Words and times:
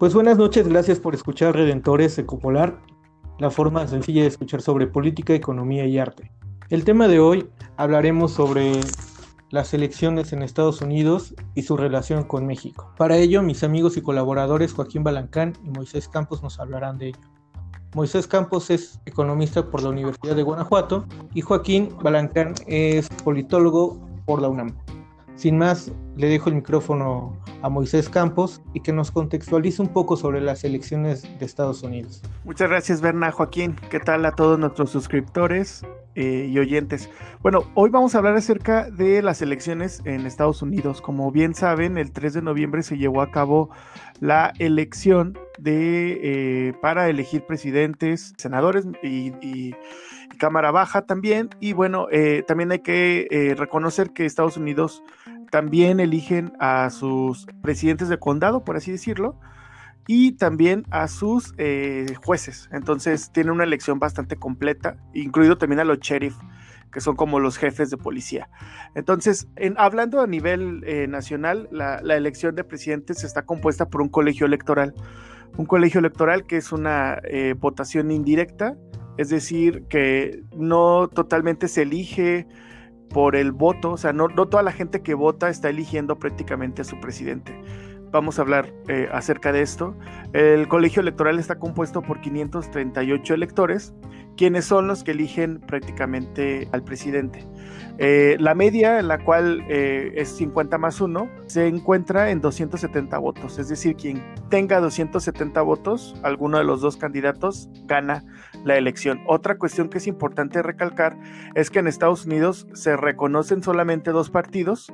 Pues 0.00 0.14
buenas 0.14 0.38
noches, 0.38 0.66
gracias 0.66 0.98
por 0.98 1.14
escuchar 1.14 1.54
Redentores 1.54 2.16
Ecopolar, 2.16 2.80
la 3.38 3.50
forma 3.50 3.86
sencilla 3.86 4.22
de 4.22 4.28
escuchar 4.28 4.62
sobre 4.62 4.86
política, 4.86 5.34
economía 5.34 5.84
y 5.84 5.98
arte. 5.98 6.32
El 6.70 6.84
tema 6.84 7.06
de 7.06 7.20
hoy 7.20 7.50
hablaremos 7.76 8.32
sobre 8.32 8.72
las 9.50 9.74
elecciones 9.74 10.32
en 10.32 10.42
Estados 10.42 10.80
Unidos 10.80 11.34
y 11.54 11.64
su 11.64 11.76
relación 11.76 12.24
con 12.24 12.46
México. 12.46 12.94
Para 12.96 13.18
ello, 13.18 13.42
mis 13.42 13.62
amigos 13.62 13.98
y 13.98 14.00
colaboradores 14.00 14.72
Joaquín 14.72 15.04
Balancán 15.04 15.52
y 15.66 15.68
Moisés 15.68 16.08
Campos 16.08 16.42
nos 16.42 16.58
hablarán 16.60 16.96
de 16.96 17.08
ello. 17.08 17.20
Moisés 17.94 18.26
Campos 18.26 18.70
es 18.70 19.02
economista 19.04 19.70
por 19.70 19.82
la 19.82 19.90
Universidad 19.90 20.34
de 20.34 20.42
Guanajuato 20.42 21.04
y 21.34 21.42
Joaquín 21.42 21.90
Balancán 22.02 22.54
es 22.66 23.06
politólogo 23.22 24.00
por 24.24 24.40
la 24.40 24.48
UNAM. 24.48 24.74
Sin 25.40 25.56
más, 25.56 25.90
le 26.18 26.28
dejo 26.28 26.50
el 26.50 26.56
micrófono 26.56 27.34
a 27.62 27.70
Moisés 27.70 28.10
Campos 28.10 28.60
y 28.74 28.80
que 28.80 28.92
nos 28.92 29.10
contextualice 29.10 29.80
un 29.80 29.88
poco 29.88 30.18
sobre 30.18 30.42
las 30.42 30.64
elecciones 30.64 31.22
de 31.38 31.46
Estados 31.46 31.82
Unidos. 31.82 32.20
Muchas 32.44 32.68
gracias, 32.68 33.00
Berna. 33.00 33.32
Joaquín, 33.32 33.74
¿qué 33.88 34.00
tal 34.00 34.26
a 34.26 34.32
todos 34.32 34.58
nuestros 34.58 34.90
suscriptores 34.90 35.82
eh, 36.14 36.46
y 36.46 36.58
oyentes? 36.58 37.08
Bueno, 37.40 37.62
hoy 37.72 37.88
vamos 37.88 38.14
a 38.14 38.18
hablar 38.18 38.36
acerca 38.36 38.90
de 38.90 39.22
las 39.22 39.40
elecciones 39.40 40.02
en 40.04 40.26
Estados 40.26 40.60
Unidos. 40.60 41.00
Como 41.00 41.32
bien 41.32 41.54
saben, 41.54 41.96
el 41.96 42.12
3 42.12 42.34
de 42.34 42.42
noviembre 42.42 42.82
se 42.82 42.98
llevó 42.98 43.22
a 43.22 43.30
cabo 43.30 43.70
la 44.20 44.52
elección 44.58 45.38
de, 45.58 46.20
eh, 46.22 46.74
para 46.82 47.08
elegir 47.08 47.46
presidentes, 47.46 48.34
senadores 48.36 48.86
y, 49.02 49.74
Cámara 50.38 50.70
Baja 50.70 51.02
también. 51.02 51.50
Y 51.60 51.74
bueno, 51.74 52.06
eh, 52.10 52.44
también 52.46 52.72
hay 52.72 52.78
que 52.78 53.54
reconocer 53.58 54.12
que 54.12 54.24
Estados 54.24 54.56
Unidos 54.56 55.02
también 55.50 56.00
eligen 56.00 56.52
a 56.60 56.90
sus 56.90 57.46
presidentes 57.62 58.08
de 58.08 58.18
condado, 58.18 58.64
por 58.64 58.76
así 58.76 58.90
decirlo, 58.90 59.38
y 60.06 60.32
también 60.32 60.84
a 60.90 61.08
sus 61.08 61.54
eh, 61.58 62.14
jueces. 62.24 62.68
Entonces 62.72 63.30
tiene 63.32 63.50
una 63.50 63.64
elección 63.64 63.98
bastante 63.98 64.36
completa, 64.36 64.96
incluido 65.14 65.58
también 65.58 65.80
a 65.80 65.84
los 65.84 65.98
sheriff, 66.00 66.34
que 66.92 67.00
son 67.00 67.16
como 67.16 67.38
los 67.38 67.56
jefes 67.58 67.90
de 67.90 67.96
policía. 67.96 68.48
Entonces, 68.94 69.48
en, 69.56 69.74
hablando 69.78 70.20
a 70.20 70.26
nivel 70.26 70.82
eh, 70.84 71.06
nacional, 71.06 71.68
la, 71.70 71.98
elección 72.16 72.56
de 72.56 72.64
presidentes 72.64 73.22
está 73.22 73.42
compuesta 73.42 73.88
por 73.88 74.02
un 74.02 74.08
colegio 74.08 74.46
electoral. 74.46 74.94
Un 75.56 75.66
colegio 75.66 76.00
electoral 76.00 76.46
que 76.46 76.56
es 76.56 76.72
una 76.72 77.20
eh, 77.24 77.54
votación 77.56 78.10
indirecta, 78.10 78.76
es 79.16 79.28
decir, 79.28 79.84
que 79.88 80.42
no 80.56 81.08
totalmente 81.08 81.68
se 81.68 81.82
elige 81.82 82.46
por 83.10 83.36
el 83.36 83.52
voto, 83.52 83.92
o 83.92 83.96
sea, 83.96 84.12
no, 84.12 84.28
toda 84.28 84.62
la 84.62 84.72
gente 84.72 85.02
que 85.02 85.14
vota 85.14 85.48
está 85.50 85.68
eligiendo 85.68 86.18
prácticamente 86.18 86.82
a 86.82 86.84
su 86.84 86.98
presidente. 87.00 87.60
Vamos 88.12 88.38
a 88.38 88.42
hablar 88.42 88.72
eh, 88.88 89.08
acerca 89.12 89.52
de 89.52 89.62
esto. 89.62 89.94
El 90.32 90.66
colegio 90.68 91.00
electoral 91.02 91.38
está 91.38 91.58
compuesto 91.58 92.02
por 92.02 92.20
538 92.20 93.34
electores, 93.34 93.94
quienes 94.40 94.64
son 94.64 94.86
los 94.86 95.04
que 95.04 95.10
eligen 95.10 95.60
prácticamente 95.60 96.66
al 96.72 96.82
presidente. 96.82 97.46
Eh, 97.98 98.38
la 98.40 98.54
media, 98.54 98.98
en 98.98 99.06
la 99.06 99.22
cual 99.22 99.62
eh, 99.68 100.14
es 100.16 100.30
50 100.30 100.78
más 100.78 101.02
1, 101.02 101.28
se 101.44 101.66
encuentra 101.66 102.30
en 102.30 102.40
270 102.40 103.18
votos. 103.18 103.58
Es 103.58 103.68
decir, 103.68 103.96
quien 103.96 104.24
tenga 104.48 104.80
270 104.80 105.60
votos, 105.60 106.16
alguno 106.22 106.56
de 106.56 106.64
los 106.64 106.80
dos 106.80 106.96
candidatos 106.96 107.68
gana 107.84 108.24
la 108.64 108.78
elección. 108.78 109.20
Otra 109.26 109.58
cuestión 109.58 109.90
que 109.90 109.98
es 109.98 110.06
importante 110.06 110.62
recalcar 110.62 111.18
es 111.54 111.68
que 111.68 111.80
en 111.80 111.86
Estados 111.86 112.24
Unidos 112.24 112.66
se 112.72 112.96
reconocen 112.96 113.62
solamente 113.62 114.10
dos 114.10 114.30
partidos. 114.30 114.90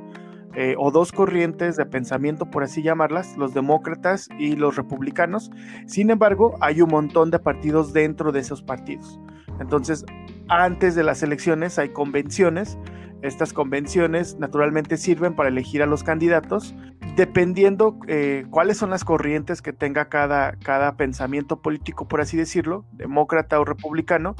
Eh, 0.58 0.74
o 0.78 0.90
dos 0.90 1.12
corrientes 1.12 1.76
de 1.76 1.84
pensamiento, 1.84 2.50
por 2.50 2.62
así 2.62 2.82
llamarlas, 2.82 3.36
los 3.36 3.52
demócratas 3.52 4.30
y 4.38 4.56
los 4.56 4.76
republicanos. 4.76 5.50
Sin 5.86 6.08
embargo, 6.08 6.56
hay 6.62 6.80
un 6.80 6.88
montón 6.88 7.30
de 7.30 7.38
partidos 7.38 7.92
dentro 7.92 8.32
de 8.32 8.40
esos 8.40 8.62
partidos. 8.62 9.20
Entonces, 9.60 10.04
antes 10.48 10.94
de 10.94 11.02
las 11.02 11.22
elecciones 11.22 11.78
hay 11.78 11.90
convenciones. 11.90 12.78
Estas 13.22 13.52
convenciones 13.52 14.36
naturalmente 14.38 14.96
sirven 14.96 15.34
para 15.34 15.48
elegir 15.48 15.82
a 15.82 15.86
los 15.86 16.04
candidatos 16.04 16.74
dependiendo 17.16 17.98
eh, 18.08 18.44
cuáles 18.50 18.76
son 18.76 18.90
las 18.90 19.02
corrientes 19.02 19.62
que 19.62 19.72
tenga 19.72 20.08
cada, 20.10 20.52
cada 20.56 20.96
pensamiento 20.96 21.62
político, 21.62 22.06
por 22.06 22.20
así 22.20 22.36
decirlo, 22.36 22.84
demócrata 22.92 23.58
o 23.58 23.64
republicano, 23.64 24.36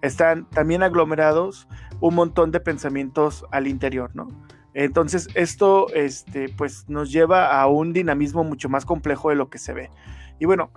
están 0.00 0.48
también 0.48 0.84
aglomerados 0.84 1.66
un 2.00 2.14
montón 2.14 2.52
de 2.52 2.60
pensamientos 2.60 3.44
al 3.50 3.66
interior, 3.66 4.12
¿no? 4.14 4.28
Entonces, 4.74 5.28
esto 5.34 5.88
este, 5.92 6.48
pues, 6.48 6.88
nos 6.88 7.10
lleva 7.10 7.60
a 7.60 7.66
un 7.66 7.92
dinamismo 7.92 8.44
mucho 8.44 8.68
más 8.68 8.84
complejo 8.84 9.30
de 9.30 9.34
lo 9.34 9.50
que 9.50 9.58
se 9.58 9.72
ve. 9.72 9.90
Y 10.38 10.44
bueno, 10.44 10.70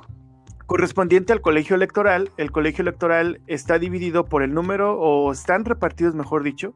correspondiente 0.74 1.34
al 1.34 1.42
colegio 1.42 1.76
electoral, 1.76 2.32
el 2.38 2.52
colegio 2.52 2.82
electoral 2.82 3.42
está 3.46 3.78
dividido 3.78 4.26
por 4.26 4.42
el 4.42 4.56
número, 4.56 5.00
o 5.00 5.32
están 5.32 5.66
repartidos, 5.66 6.16
mejor 6.16 6.42
dicho, 6.42 6.74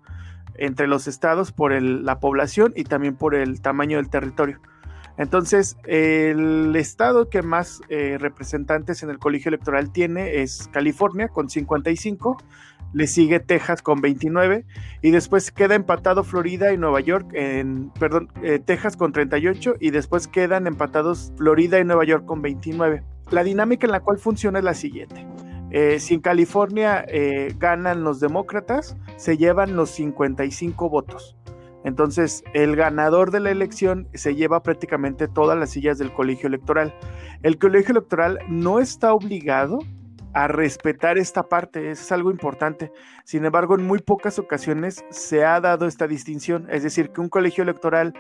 entre 0.53 0.85
los 0.85 1.07
estados 1.07 1.51
por 1.51 1.71
la 1.81 2.19
población 2.19 2.73
y 2.75 2.83
también 2.83 3.15
por 3.15 3.33
el 3.33 3.59
tamaño 3.59 3.97
del 3.97 4.11
territorio. 4.11 4.59
Entonces, 5.17 5.77
el 5.85 6.75
estado 6.75 7.31
que 7.31 7.41
más 7.41 7.81
eh, 7.89 8.19
representantes 8.19 9.01
en 9.01 9.09
el 9.09 9.17
colegio 9.17 9.49
electoral 9.49 9.91
tiene 9.91 10.43
es 10.43 10.69
California 10.71 11.29
con 11.29 11.49
55, 11.49 12.37
le 12.93 13.07
sigue 13.07 13.39
Texas 13.39 13.81
con 13.81 13.99
29 13.99 14.63
y 15.01 15.09
después 15.09 15.51
queda 15.51 15.73
empatado 15.73 16.23
Florida 16.23 16.71
y 16.71 16.77
Nueva 16.77 16.99
York, 16.99 17.31
en, 17.33 17.89
perdón, 17.99 18.27
eh, 18.43 18.59
Texas 18.63 18.95
con 18.95 19.11
38 19.11 19.77
y 19.79 19.89
después 19.89 20.27
quedan 20.27 20.67
empatados 20.67 21.33
Florida 21.35 21.79
y 21.79 21.83
Nueva 21.83 22.05
York 22.05 22.25
con 22.25 22.43
29. 22.43 23.01
La 23.31 23.43
dinámica 23.43 23.85
en 23.85 23.91
la 23.91 23.99
cual 23.99 24.17
funciona 24.17 24.59
es 24.59 24.65
la 24.65 24.73
siguiente. 24.73 25.27
Eh, 25.69 25.99
si 25.99 26.13
en 26.13 26.21
California 26.21 27.05
eh, 27.07 27.53
ganan 27.57 28.03
los 28.03 28.19
demócratas, 28.19 28.95
se 29.17 29.38
llevan 29.38 29.75
los 29.75 29.89
55 29.91 30.89
votos. 30.89 31.35
Entonces, 31.83 32.43
el 32.53 32.75
ganador 32.75 33.31
de 33.31 33.39
la 33.39 33.51
elección 33.51 34.07
se 34.13 34.35
lleva 34.35 34.63
prácticamente 34.63 35.27
todas 35.27 35.57
las 35.57 35.69
sillas 35.69 35.97
del 35.97 36.13
colegio 36.13 36.47
electoral. 36.47 36.93
El 37.43 37.57
colegio 37.57 37.91
electoral 37.91 38.39
no 38.49 38.79
está 38.79 39.13
obligado 39.13 39.79
a 40.37 40.47
respetar 40.47 41.17
esta 41.17 41.49
parte, 41.49 41.89
es 41.89 42.11
algo 42.11 42.29
importante. 42.29 42.91
Sin 43.23 43.43
embargo, 43.43 43.73
en 43.73 43.87
muy 43.87 43.97
pocas 43.97 44.37
ocasiones 44.37 45.03
se 45.09 45.43
ha 45.43 45.59
dado 45.59 45.87
esta 45.87 46.07
distinción, 46.07 46.67
es 46.69 46.83
decir, 46.83 47.09
que 47.09 47.21
un 47.21 47.29
colegio 47.29 47.63
electoral 47.63 48.13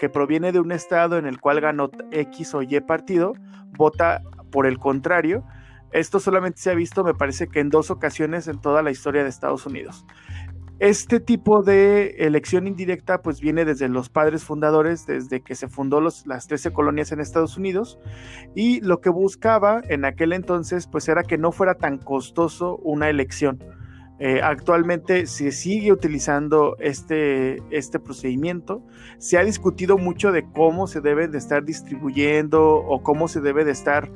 que 0.00 0.08
proviene 0.08 0.50
de 0.50 0.58
un 0.58 0.72
estado 0.72 1.16
en 1.16 1.26
el 1.26 1.40
cual 1.40 1.60
ganó 1.60 1.90
X 2.10 2.54
o 2.54 2.62
Y 2.62 2.80
partido, 2.80 3.34
vota 3.76 4.20
por 4.50 4.66
el 4.66 4.80
contrario. 4.80 5.44
Esto 5.92 6.18
solamente 6.18 6.60
se 6.60 6.72
ha 6.72 6.74
visto, 6.74 7.04
me 7.04 7.14
parece 7.14 7.46
que 7.46 7.60
en 7.60 7.70
dos 7.70 7.92
ocasiones 7.92 8.48
en 8.48 8.60
toda 8.60 8.82
la 8.82 8.90
historia 8.90 9.22
de 9.22 9.28
Estados 9.28 9.64
Unidos. 9.64 10.04
Este 10.80 11.18
tipo 11.18 11.64
de 11.64 12.10
elección 12.18 12.68
indirecta 12.68 13.18
pues 13.18 13.40
viene 13.40 13.64
desde 13.64 13.88
los 13.88 14.10
padres 14.10 14.44
fundadores, 14.44 15.06
desde 15.06 15.40
que 15.40 15.56
se 15.56 15.66
fundó 15.66 16.00
las 16.00 16.46
13 16.46 16.72
colonias 16.72 17.10
en 17.10 17.18
Estados 17.18 17.56
Unidos 17.56 17.98
y 18.54 18.80
lo 18.80 18.98
que 18.98 19.10
buscaba 19.10 19.80
en 19.88 20.04
aquel 20.04 20.32
entonces 20.32 20.86
pues 20.86 21.08
era 21.08 21.24
que 21.24 21.36
no 21.36 21.50
fuera 21.50 21.74
tan 21.74 21.98
costoso 21.98 22.76
una 22.76 23.10
elección. 23.10 23.58
Eh, 24.20 24.40
actualmente 24.42 25.26
se 25.26 25.52
sigue 25.52 25.92
utilizando 25.92 26.76
este, 26.80 27.62
este 27.70 28.00
procedimiento. 28.00 28.82
Se 29.18 29.38
ha 29.38 29.44
discutido 29.44 29.96
mucho 29.96 30.32
de 30.32 30.44
cómo 30.44 30.88
se 30.88 31.00
debe 31.00 31.28
de 31.28 31.38
estar 31.38 31.64
distribuyendo 31.64 32.76
o 32.78 33.02
cómo 33.02 33.28
se 33.28 33.40
debe 33.40 33.64
de 33.64 33.70
estar 33.70 34.10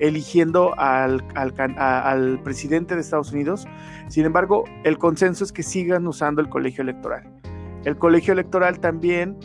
eligiendo 0.00 0.74
al, 0.76 1.24
al, 1.36 2.40
presidente 2.42 2.96
de 2.96 3.00
Estados 3.00 3.32
Unidos. 3.32 3.66
Sin 4.08 4.24
embargo, 4.24 4.64
el 4.82 4.98
consenso 4.98 5.44
es 5.44 5.52
que 5.52 5.62
sigan 5.62 6.06
usando 6.08 6.40
el 6.40 6.48
colegio 6.48 6.82
electoral. 6.82 7.22
El 7.84 7.96
colegio 7.96 8.32
electoral 8.32 8.80
también 8.80 9.38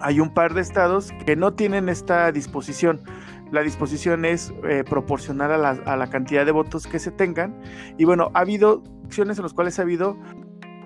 hay 0.00 0.20
un 0.20 0.32
par 0.34 0.54
de 0.54 0.60
estados 0.60 1.10
que 1.26 1.34
no 1.34 1.54
tienen 1.54 1.88
esta 1.88 2.30
disposición. 2.30 3.00
La 3.52 3.60
disposición 3.60 4.24
es 4.24 4.52
eh, 4.66 4.82
proporcional 4.82 5.52
a 5.52 5.96
la, 5.96 6.06
cantidad 6.08 6.46
de 6.46 6.52
votos 6.52 6.86
que 6.86 6.98
se 6.98 7.10
tengan. 7.10 7.60
Y 7.98 8.06
bueno, 8.06 8.30
ha 8.32 8.40
habido 8.40 8.82
acciones 9.04 9.36
en 9.38 9.42
las 9.42 9.52
cuales 9.52 9.78
ha 9.78 9.82
habido 9.82 10.18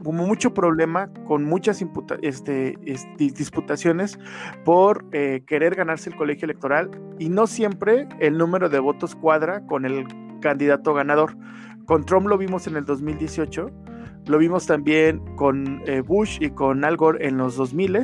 como 0.04 0.26
mucho 0.26 0.52
problema 0.52 1.10
con 1.26 1.44
muchas 1.44 1.84
este, 2.22 2.76
disputaciones 3.16 4.18
por 4.64 5.04
eh, 5.12 5.44
querer 5.46 5.76
ganarse 5.76 6.10
el 6.10 6.16
colegio 6.16 6.46
electoral 6.46 6.90
y 7.18 7.28
no 7.28 7.46
siempre 7.46 8.08
el 8.20 8.36
número 8.36 8.68
de 8.68 8.80
votos 8.80 9.14
cuadra 9.14 9.64
con 9.66 9.84
el 9.84 10.04
candidato 10.40 10.92
ganador. 10.92 11.36
Con 11.86 12.04
Trump 12.04 12.26
lo 12.26 12.36
vimos 12.36 12.66
en 12.66 12.76
el 12.76 12.84
2018, 12.84 13.70
lo 14.26 14.38
vimos 14.38 14.66
también 14.66 15.20
con 15.36 15.82
eh, 15.86 16.00
Bush 16.00 16.38
y 16.40 16.50
con 16.50 16.84
Al 16.84 16.96
Gore 16.96 17.28
en 17.28 17.36
los 17.36 17.56
2000 17.56 17.96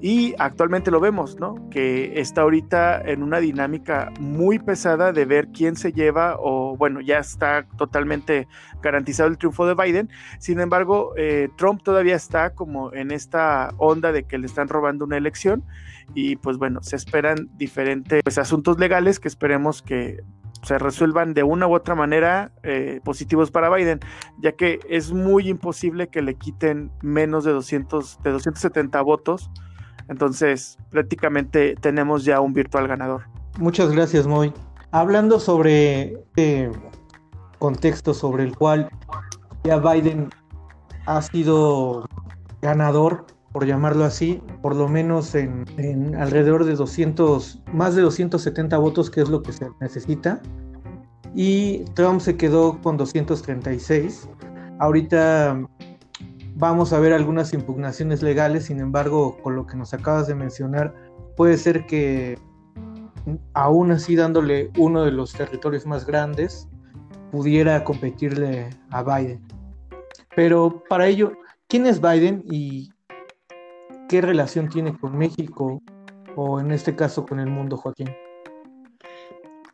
Y 0.00 0.34
actualmente 0.38 0.90
lo 0.90 0.98
vemos, 0.98 1.38
¿no? 1.38 1.68
Que 1.70 2.20
está 2.20 2.42
ahorita 2.42 3.02
en 3.02 3.22
una 3.22 3.38
dinámica 3.38 4.10
muy 4.18 4.58
pesada 4.58 5.12
de 5.12 5.24
ver 5.26 5.48
quién 5.48 5.76
se 5.76 5.92
lleva 5.92 6.36
o, 6.38 6.76
bueno, 6.76 7.00
ya 7.00 7.18
está 7.18 7.66
totalmente 7.76 8.48
garantizado 8.82 9.28
el 9.28 9.36
triunfo 9.36 9.66
de 9.66 9.74
Biden. 9.74 10.08
Sin 10.38 10.58
embargo, 10.60 11.12
eh, 11.16 11.50
Trump 11.56 11.82
todavía 11.82 12.16
está 12.16 12.54
como 12.54 12.92
en 12.94 13.10
esta 13.10 13.74
onda 13.76 14.12
de 14.12 14.24
que 14.24 14.38
le 14.38 14.46
están 14.46 14.68
robando 14.68 15.04
una 15.04 15.18
elección 15.18 15.64
y 16.14 16.36
pues 16.36 16.56
bueno, 16.56 16.82
se 16.82 16.96
esperan 16.96 17.50
diferentes 17.56 18.22
pues, 18.22 18.38
asuntos 18.38 18.78
legales 18.78 19.20
que 19.20 19.28
esperemos 19.28 19.82
que 19.82 20.20
se 20.62 20.78
resuelvan 20.78 21.34
de 21.34 21.42
una 21.42 21.66
u 21.66 21.74
otra 21.74 21.94
manera 21.94 22.52
eh, 22.62 23.00
positivos 23.04 23.50
para 23.50 23.74
Biden, 23.74 24.00
ya 24.38 24.52
que 24.52 24.80
es 24.88 25.12
muy 25.12 25.48
imposible 25.48 26.08
que 26.08 26.22
le 26.22 26.34
quiten 26.34 26.90
menos 27.02 27.44
de 27.44 27.52
200, 27.52 28.22
de 28.22 28.30
270 28.30 29.00
votos. 29.02 29.50
Entonces, 30.10 30.76
prácticamente 30.90 31.76
tenemos 31.80 32.24
ya 32.24 32.40
un 32.40 32.52
virtual 32.52 32.88
ganador. 32.88 33.22
Muchas 33.60 33.92
gracias, 33.92 34.26
Moy. 34.26 34.52
Hablando 34.90 35.38
sobre 35.38 36.14
este 36.14 36.68
contexto 37.60 38.12
sobre 38.12 38.42
el 38.42 38.56
cual 38.56 38.90
ya 39.62 39.78
Biden 39.78 40.28
ha 41.06 41.22
sido 41.22 42.08
ganador, 42.60 43.24
por 43.52 43.66
llamarlo 43.66 44.04
así, 44.04 44.42
por 44.62 44.74
lo 44.74 44.88
menos 44.88 45.34
en, 45.36 45.64
en, 45.76 46.16
alrededor 46.16 46.64
de 46.64 46.74
200, 46.74 47.62
más 47.72 47.94
de 47.94 48.02
270 48.02 48.78
votos, 48.78 49.10
que 49.10 49.20
es 49.20 49.28
lo 49.28 49.42
que 49.42 49.52
se 49.52 49.68
necesita. 49.80 50.42
Y 51.36 51.84
Trump 51.94 52.20
se 52.20 52.36
quedó 52.36 52.80
con 52.82 52.96
236. 52.96 54.28
Ahorita 54.80 55.56
vamos 56.60 56.92
a 56.92 57.00
ver 57.00 57.14
algunas 57.14 57.54
impugnaciones 57.54 58.22
legales, 58.22 58.66
sin 58.66 58.80
embargo, 58.80 59.38
con 59.42 59.56
lo 59.56 59.66
que 59.66 59.78
nos 59.78 59.94
acabas 59.94 60.26
de 60.26 60.34
mencionar, 60.34 60.94
puede 61.34 61.56
ser 61.56 61.86
que 61.86 62.38
aún 63.54 63.90
así 63.92 64.14
dándole 64.14 64.70
uno 64.76 65.02
de 65.02 65.10
los 65.10 65.32
territorios 65.32 65.86
más 65.86 66.04
grandes, 66.04 66.68
pudiera 67.32 67.82
competirle 67.82 68.68
a 68.90 69.02
Biden. 69.02 69.40
Pero 70.36 70.82
para 70.88 71.06
ello, 71.06 71.32
¿quién 71.66 71.86
es 71.86 71.98
Biden 71.98 72.44
y 72.44 72.90
qué 74.10 74.20
relación 74.20 74.68
tiene 74.68 74.96
con 74.98 75.16
México 75.16 75.80
o 76.36 76.60
en 76.60 76.72
este 76.72 76.94
caso 76.94 77.24
con 77.24 77.40
el 77.40 77.48
mundo, 77.48 77.78
Joaquín? 77.78 78.10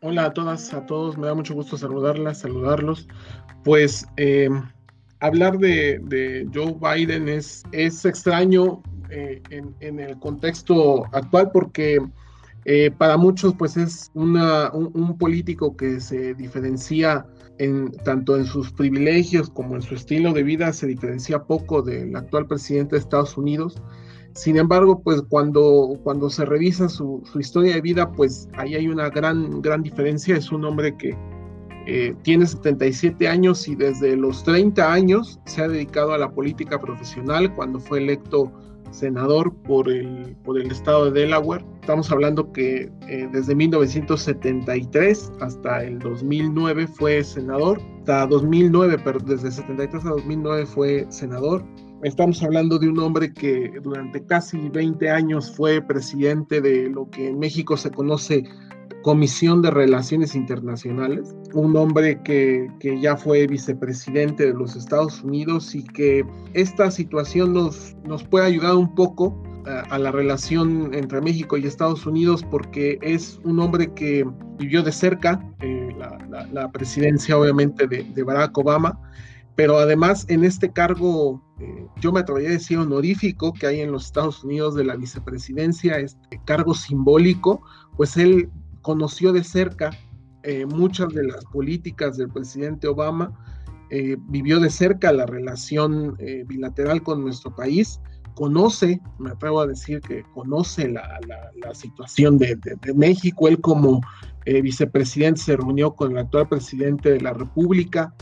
Hola 0.02 0.26
a 0.26 0.32
todas, 0.32 0.72
a 0.72 0.86
todos, 0.86 1.18
me 1.18 1.26
da 1.26 1.34
mucho 1.34 1.54
gusto 1.54 1.76
saludarlas, 1.76 2.40
saludarlos. 2.40 3.08
Pues 3.64 4.06
eh, 4.16 4.48
hablar 5.20 5.58
de, 5.58 6.48
Joe 6.52 6.76
Biden 6.80 7.28
es, 7.28 7.62
es 7.72 8.04
extraño 8.04 8.82
eh, 9.10 9.42
en, 9.50 10.00
el 10.00 10.18
contexto 10.18 11.04
actual 11.12 11.50
porque 11.52 11.98
eh, 12.64 12.90
para 12.90 13.16
muchos 13.16 13.54
pues 13.54 13.76
es 13.76 14.10
una, 14.14 14.70
un, 14.72 15.16
político 15.16 15.76
que 15.76 16.00
se 16.00 16.34
diferencia 16.34 17.24
en, 17.58 17.92
tanto 18.04 18.36
en 18.36 18.44
sus 18.44 18.72
privilegios 18.72 19.48
como 19.50 19.76
en 19.76 19.82
su 19.82 19.94
estilo 19.94 20.32
de 20.32 20.42
vida, 20.42 20.72
se 20.72 20.86
diferencia 20.86 21.44
poco 21.44 21.82
del 21.82 22.14
actual 22.16 22.46
presidente 22.46 22.96
de 22.96 23.00
Estados 23.00 23.36
Unidos. 23.38 23.80
Sin 24.34 24.58
embargo, 24.58 25.00
pues 25.00 25.22
cuando, 25.22 25.98
cuando 26.02 26.28
se 26.28 26.44
revisa 26.44 26.90
su, 26.90 27.22
historia 27.38 27.74
de 27.74 27.80
vida, 27.80 28.12
pues 28.12 28.48
ahí 28.52 28.74
hay 28.74 28.86
una 28.86 29.08
gran, 29.08 29.62
gran 29.62 29.82
diferencia. 29.82 30.36
Es 30.36 30.52
un 30.52 30.64
hombre 30.66 30.94
que 30.98 31.16
eh, 31.86 32.14
tiene 32.22 32.46
77 32.46 33.28
años 33.28 33.68
y 33.68 33.76
desde 33.76 34.16
los 34.16 34.42
30 34.42 34.92
años 34.92 35.38
se 35.46 35.62
ha 35.62 35.68
dedicado 35.68 36.12
a 36.12 36.18
la 36.18 36.30
política 36.30 36.80
profesional 36.80 37.54
cuando 37.54 37.78
fue 37.78 37.98
electo 37.98 38.52
senador 38.90 39.54
por 39.62 39.88
el, 39.88 40.36
por 40.44 40.58
el 40.58 40.70
estado 40.70 41.10
de 41.10 41.20
Delaware. 41.20 41.64
Estamos 41.80 42.10
hablando 42.10 42.52
que 42.52 42.90
eh, 43.08 43.28
desde 43.32 43.54
1973 43.54 45.32
hasta 45.40 45.84
el 45.84 45.98
2009 46.00 46.86
fue 46.88 47.22
senador, 47.22 47.80
hasta 47.98 48.26
2009, 48.26 48.98
pero 49.04 49.20
desde 49.20 49.50
73 49.50 50.04
a 50.04 50.08
2009 50.08 50.66
fue 50.66 51.06
senador. 51.10 51.64
Estamos 52.02 52.42
hablando 52.42 52.78
de 52.78 52.88
un 52.88 52.98
hombre 52.98 53.32
que 53.32 53.72
durante 53.82 54.24
casi 54.26 54.68
20 54.68 55.08
años 55.08 55.54
fue 55.54 55.80
presidente 55.80 56.60
de 56.60 56.90
lo 56.90 57.08
que 57.10 57.28
en 57.28 57.38
México 57.38 57.76
se 57.76 57.90
conoce 57.90 58.44
Comisión 59.06 59.62
de 59.62 59.70
Relaciones 59.70 60.34
Internacionales, 60.34 61.32
un 61.54 61.76
hombre 61.76 62.20
que, 62.24 62.66
que, 62.80 63.00
ya 63.00 63.16
fue 63.16 63.46
vicepresidente 63.46 64.46
de 64.46 64.52
los 64.52 64.74
Estados 64.74 65.22
Unidos 65.22 65.76
y 65.76 65.84
que 65.84 66.26
esta 66.54 66.90
situación 66.90 67.52
nos, 67.52 67.94
nos 68.04 68.24
puede 68.24 68.46
ayudar 68.46 68.74
un 68.74 68.92
poco 68.96 69.40
a, 69.64 69.96
la 69.96 70.10
relación 70.10 70.92
entre 70.92 71.20
México 71.20 71.56
y 71.56 71.64
Estados 71.64 72.04
Unidos 72.04 72.44
porque 72.50 72.98
es 73.00 73.38
un 73.44 73.60
hombre 73.60 73.92
que 73.94 74.26
vivió 74.58 74.82
de 74.82 74.90
cerca 74.90 75.40
eh, 75.60 75.88
la, 75.96 76.48
la, 76.52 76.72
presidencia 76.72 77.38
obviamente 77.38 77.86
de, 77.86 78.02
de 78.02 78.22
Barack 78.24 78.58
Obama 78.58 78.98
pero 79.56 79.78
además 79.78 80.26
en 80.28 80.44
este 80.44 80.70
cargo, 80.70 81.42
eh, 81.60 81.86
yo 82.00 82.12
me 82.12 82.20
atrevería 82.20 82.50
a 82.50 82.52
decir 82.52 82.76
honorífico 82.76 83.54
que 83.54 83.66
hay 83.66 83.80
en 83.80 83.90
los 83.90 84.06
Estados 84.06 84.44
Unidos 84.44 84.74
de 84.74 84.84
la 84.84 84.96
vicepresidencia, 84.96 85.98
este 85.98 86.40
cargo 86.44 86.74
simbólico, 86.74 87.62
pues 87.96 88.18
él 88.18 88.50
conoció 88.86 89.32
de 89.32 89.42
cerca 89.42 89.90
eh, 90.44 90.64
muchas 90.64 91.08
de 91.12 91.24
las 91.24 91.44
políticas 91.46 92.16
del 92.16 92.28
presidente 92.28 92.86
Obama, 92.86 93.32
eh, 93.90 94.16
vivió 94.28 94.60
de 94.60 94.70
cerca 94.70 95.12
la 95.12 95.26
relación 95.26 96.16
bilateral 96.46 97.02
con 97.02 97.20
nuestro 97.20 97.52
país, 97.52 98.00
conoce, 98.34 99.00
me 99.18 99.30
atrevo 99.30 99.60
a 99.60 99.66
decir 99.66 100.00
que 100.00 100.22
conoce 100.34 100.88
la, 100.88 101.02
situación 101.72 102.38
de, 102.38 102.54
de, 102.54 102.94
México, 102.94 103.48
él 103.48 103.60
como 103.60 104.00
vicepresidente 104.44 105.40
se 105.40 105.56
reunió 105.56 105.94
con 105.94 106.12
el 106.12 106.18
actual 106.18 106.48
presidente 106.48 107.10
de 107.10 107.20
la 107.20 107.32
República, 107.32 108.14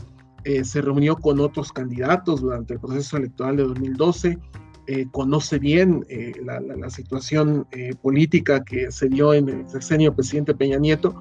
eh, 0.45 0.63
se 0.63 0.79
reunió 0.79 1.15
con 1.15 1.39
otros 1.39 1.73
candidatos 1.73 2.41
durante 2.41 2.75
el 2.75 2.79
proceso 2.79 3.17
electoral 3.17 3.57
de 3.57 3.63
2012, 3.63 4.37
eh, 4.87 5.07
conoce 5.11 5.59
bien 5.59 6.05
eh, 6.09 6.33
la, 6.43 6.89
situación 6.89 7.67
política 8.01 8.63
que 8.63 8.91
se 8.91 9.09
dio 9.09 9.33
en 9.33 9.49
el 9.49 9.67
sexenio 9.67 10.09
del 10.09 10.15
presidente 10.15 10.53
Peña 10.53 10.77
Nieto. 10.77 11.15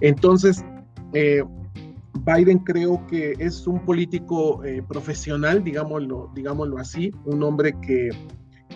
Entonces, 0.00 0.64
Biden 1.12 2.58
creo 2.60 3.06
que 3.06 3.34
es 3.38 3.66
un 3.66 3.84
político 3.84 4.62
profesional, 4.88 5.62
digámoslo, 5.62 6.30
digámoslo 6.34 6.78
así, 6.78 7.12
un 7.26 7.42
hombre 7.42 7.74
que, 7.82 8.10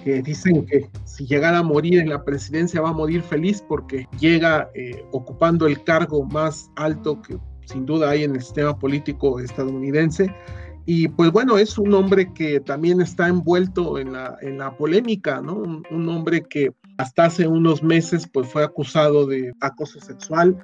que 0.04 0.22
dicen 0.22 0.66
que 0.66 0.88
si 1.04 1.26
llegara 1.26 1.58
a 1.58 1.62
morir 1.62 1.98
en 1.98 2.10
la 2.10 2.22
presidencia 2.22 2.80
va 2.80 2.90
a 2.90 2.92
morir 2.92 3.22
feliz 3.22 3.64
porque 3.66 4.06
llega 4.20 4.68
ocupando 5.12 5.66
el 5.66 5.82
cargo 5.82 6.24
más 6.26 6.70
alto 6.76 7.22
que 7.22 7.38
sin 7.66 7.84
duda 7.84 8.10
hay 8.10 8.24
en 8.24 8.34
el 8.34 8.42
sistema 8.42 8.78
político 8.78 9.40
estadounidense. 9.40 10.32
Y 10.88 11.08
pues 11.08 11.32
bueno, 11.32 11.58
es 11.58 11.78
un 11.78 11.92
hombre 11.94 12.32
que 12.32 12.60
también 12.60 13.00
está 13.00 13.26
envuelto 13.26 13.98
en 13.98 14.12
la, 14.12 14.38
en 14.40 14.58
la 14.58 14.76
polémica, 14.76 15.40
¿no? 15.40 15.56
Un, 15.90 16.08
hombre 16.08 16.44
que 16.48 16.72
hasta 16.96 17.24
hace 17.24 17.48
unos 17.48 17.82
meses 17.82 18.28
pues 18.32 18.46
fue 18.48 18.62
acusado 18.62 19.26
de 19.26 19.52
acoso 19.60 19.98
sexual, 20.00 20.56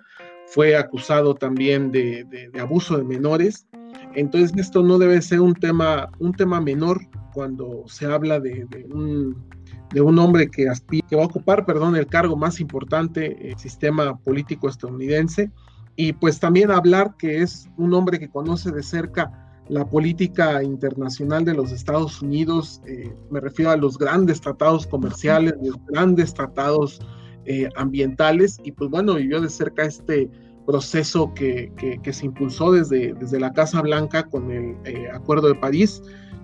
fue 0.46 0.76
acusado 0.76 1.34
también 1.34 1.90
de, 1.90 2.24
de, 2.24 2.60
abuso 2.60 2.96
de 2.96 3.02
menores. 3.02 3.66
Entonces 4.14 4.56
esto 4.56 4.84
no 4.84 4.96
debe 4.96 5.20
ser 5.22 5.40
un 5.40 5.54
tema, 5.54 6.08
un 6.20 6.32
tema 6.32 6.60
menor 6.60 7.00
cuando 7.34 7.82
se 7.88 8.06
habla 8.06 8.38
de, 8.38 8.64
de 8.70 8.84
un, 8.94 9.44
de 9.92 10.00
un 10.02 10.20
hombre 10.20 10.48
que, 10.48 10.68
aspira, 10.68 11.04
que 11.08 11.16
va 11.16 11.22
a 11.22 11.26
ocupar 11.26 11.66
perdón, 11.66 11.96
el 11.96 12.06
cargo 12.06 12.36
más 12.36 12.60
importante 12.60 13.36
del 13.42 13.58
sistema 13.58 14.16
político 14.18 14.68
estadounidense 14.68 15.50
y 15.96 16.12
pues 16.12 16.38
también 16.38 16.70
hablar 16.70 17.16
que 17.18 17.42
es 17.42 17.68
un 17.76 17.92
hombre 17.92 18.20
que 18.20 18.30
conoce 18.30 18.70
de 18.70 18.84
cerca 18.84 19.41
la 19.68 19.88
política 19.88 20.62
internacional 20.62 21.44
de 21.44 21.54
los 21.54 21.72
Estados 21.72 22.20
Unidos, 22.20 22.82
eh, 22.86 23.12
me 23.30 23.40
refiero 23.40 23.70
a 23.70 23.76
los 23.76 23.96
grandes 23.96 24.40
tratados 24.40 24.86
comerciales, 24.86 25.54
los 25.62 25.76
grandes 25.86 26.34
tratados 26.34 27.00
eh, 27.44 27.68
ambientales, 27.76 28.58
y 28.64 28.72
pues 28.72 28.90
bueno, 28.90 29.14
vivió 29.14 29.40
de 29.40 29.48
cerca 29.48 29.84
este 29.84 30.30
proceso 30.66 31.32
que, 31.34 31.72
que, 32.02 32.12
se 32.12 32.26
impulsó 32.26 32.72
desde, 32.72 33.14
desde 33.14 33.40
la 33.40 33.52
Casa 33.52 33.82
Blanca 33.82 34.28
con 34.28 34.50
el 34.50 34.76
eh, 34.84 35.08
Acuerdo 35.12 35.48
de 35.48 35.56
París, 35.56 36.02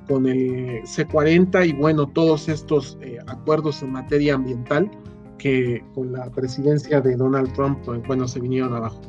con 0.08 0.26
el 0.26 0.82
C40 0.82 1.68
y 1.68 1.72
bueno, 1.74 2.08
todos 2.08 2.48
estos 2.48 2.98
acuerdos 3.26 3.82
en 3.82 3.92
materia 3.92 4.34
ambiental 4.34 4.90
que 5.38 5.84
con 5.94 6.12
la 6.12 6.30
presidencia 6.30 7.00
de 7.00 7.14
Donald 7.14 7.52
Trump, 7.52 7.78
pues, 7.84 8.02
bueno, 8.06 8.26
se 8.26 8.40
vinieron 8.40 8.74
abajo. 8.74 9.00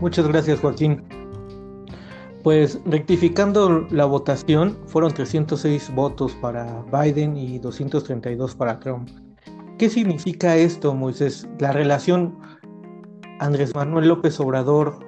Muchas 0.00 0.28
gracias, 0.28 0.60
Joaquín. 0.60 1.02
Pues 2.48 2.80
rectificando 2.86 3.86
la 3.90 4.06
votación, 4.06 4.78
fueron 4.86 5.12
306 5.12 5.94
votos 5.94 6.34
para 6.40 6.82
Biden 6.90 7.36
y 7.36 7.58
232 7.58 8.54
para 8.54 8.80
Trump. 8.80 9.10
¿Qué 9.76 9.90
significa 9.90 10.56
esto, 10.56 10.94
Moisés? 10.94 11.46
La 11.58 11.72
relación 11.72 12.38
Andrés 13.38 13.74
Manuel 13.74 14.08
López 14.08 14.40
Obrador 14.40 14.98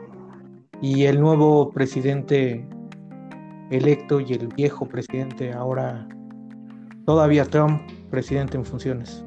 y 0.82 1.04
el 1.04 1.18
nuevo 1.18 1.70
presidente 1.70 2.68
electo 3.70 4.20
y 4.20 4.34
el 4.34 4.48
viejo 4.48 4.86
presidente 4.86 5.54
ahora 5.54 6.06
todavía 7.06 7.46
Trump. 7.46 7.80
presidente 8.10 8.58
en 8.58 8.66
funciones? 8.66 9.24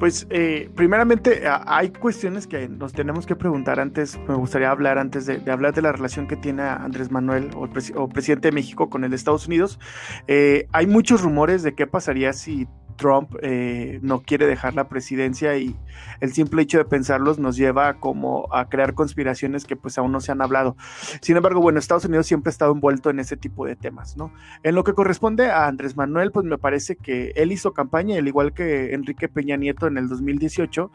Pues 0.00 0.26
eh, 0.30 0.70
primeramente 0.74 1.42
hay 1.46 1.90
cuestiones 1.90 2.46
que 2.46 2.66
nos 2.68 2.94
tenemos 2.94 3.26
que 3.26 3.36
preguntar 3.36 3.78
antes, 3.78 4.18
me 4.26 4.34
gustaría 4.34 4.70
hablar 4.70 4.96
antes 4.96 5.26
de, 5.26 5.42
hablar 5.52 5.74
de 5.74 5.82
la 5.82 5.92
relación 5.92 6.26
que 6.26 6.36
tiene 6.36 6.62
Andrés 6.62 7.10
Manuel 7.10 7.50
o, 7.54 7.66
el 7.66 8.08
presidente 8.08 8.48
de 8.48 8.52
México 8.52 8.88
con 8.88 9.04
el 9.04 9.12
Estados 9.12 9.46
Unidos. 9.46 9.78
Eh, 10.26 10.66
hay 10.72 10.86
muchos 10.86 11.20
rumores 11.20 11.62
de 11.62 11.74
qué 11.74 11.86
pasaría 11.86 12.32
si 12.32 12.66
Trump 13.00 13.34
eh, 13.40 13.98
no 14.02 14.20
quiere 14.20 14.46
dejar 14.46 14.74
la 14.74 14.88
presidencia 14.88 15.56
y 15.56 15.74
el 16.20 16.34
simple 16.34 16.60
hecho 16.60 16.76
de 16.76 16.84
pensarlos 16.84 17.38
nos 17.38 17.56
lleva 17.56 17.94
como 17.94 18.46
a 18.54 18.68
crear 18.68 18.92
conspiraciones 18.92 19.64
que 19.64 19.74
pues 19.74 19.96
aún 19.96 20.12
no 20.12 20.20
se 20.20 20.32
han 20.32 20.42
hablado. 20.42 20.76
Sin 21.22 21.34
embargo, 21.34 21.62
bueno, 21.62 21.78
Estados 21.78 22.04
Unidos 22.04 22.26
siempre 22.26 22.50
ha 22.50 22.52
estado 22.52 22.72
envuelto 22.72 23.08
en 23.08 23.18
ese 23.18 23.38
tipo 23.38 23.64
de 23.64 23.74
temas, 23.74 24.18
¿no? 24.18 24.34
En 24.62 24.74
lo 24.74 24.84
que 24.84 24.92
corresponde 24.92 25.50
a 25.50 25.66
Andrés 25.66 25.96
Manuel, 25.96 26.30
pues 26.30 26.44
me 26.44 26.58
parece 26.58 26.96
que 26.96 27.32
él 27.36 27.52
hizo 27.52 27.72
campaña, 27.72 28.18
al 28.18 28.28
igual 28.28 28.52
que 28.52 28.92
Enrique 28.92 29.28
Peña 29.28 29.56
Nieto 29.56 29.86
en 29.86 29.96
el 29.96 30.06
2018, 30.06 30.92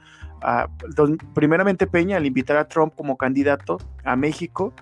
primeramente 1.33 1.87
Peña 1.87 2.17
al 2.17 2.25
invitar 2.27 2.57
a 2.57 2.67
Trump 2.67 2.93
como 2.95 3.17
candidato 3.17 3.79
a 4.03 4.15
México, 4.15 4.75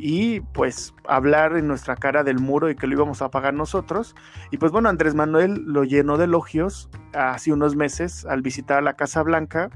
y 0.00 0.40
pues 0.40 0.94
hablar 1.08 1.56
en 1.56 1.66
nuestra 1.68 1.96
cara 1.96 2.24
del 2.24 2.38
muro 2.38 2.70
y 2.70 2.76
que 2.76 2.86
lo 2.86 2.94
íbamos 2.94 3.22
a 3.22 3.30
pagar 3.30 3.54
nosotros. 3.54 4.14
Y 4.50 4.58
pues 4.58 4.72
bueno, 4.72 4.88
Andrés 4.88 5.14
Manuel 5.14 5.62
lo 5.66 5.84
llenó 5.84 6.18
de 6.18 6.24
elogios 6.24 6.90
hace 7.14 7.52
unos 7.52 7.76
meses 7.76 8.24
al 8.26 8.42
visitar 8.42 8.82
la 8.82 8.94
Casa 8.94 9.22
Blanca 9.22 9.70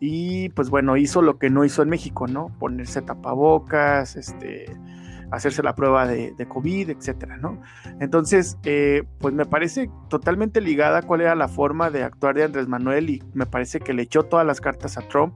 y 0.00 0.50
pues 0.50 0.70
bueno, 0.70 0.96
hizo 0.96 1.22
lo 1.22 1.38
que 1.38 1.50
no 1.50 1.64
hizo 1.64 1.82
en 1.82 1.88
México, 1.88 2.26
¿no? 2.26 2.48
Ponerse 2.58 3.00
tapabocas, 3.02 4.16
este, 4.16 4.66
hacerse 5.30 5.62
la 5.62 5.74
prueba 5.74 6.06
de, 6.06 6.34
COVID, 6.48 6.90
etcétera, 6.90 7.36
¿no? 7.36 7.60
Entonces, 8.00 8.58
eh, 8.64 9.04
pues 9.18 9.34
me 9.34 9.46
parece 9.46 9.90
totalmente 10.08 10.60
ligada 10.60 11.02
cuál 11.02 11.22
era 11.22 11.34
la 11.34 11.48
forma 11.48 11.90
de 11.90 12.02
actuar 12.02 12.34
de 12.34 12.44
Andrés 12.44 12.68
Manuel 12.68 13.10
y 13.10 13.22
me 13.32 13.46
parece 13.46 13.80
que 13.80 13.94
le 13.94 14.02
echó 14.02 14.24
todas 14.24 14.46
las 14.46 14.60
cartas 14.60 14.98
a 14.98 15.02
Trump. 15.08 15.34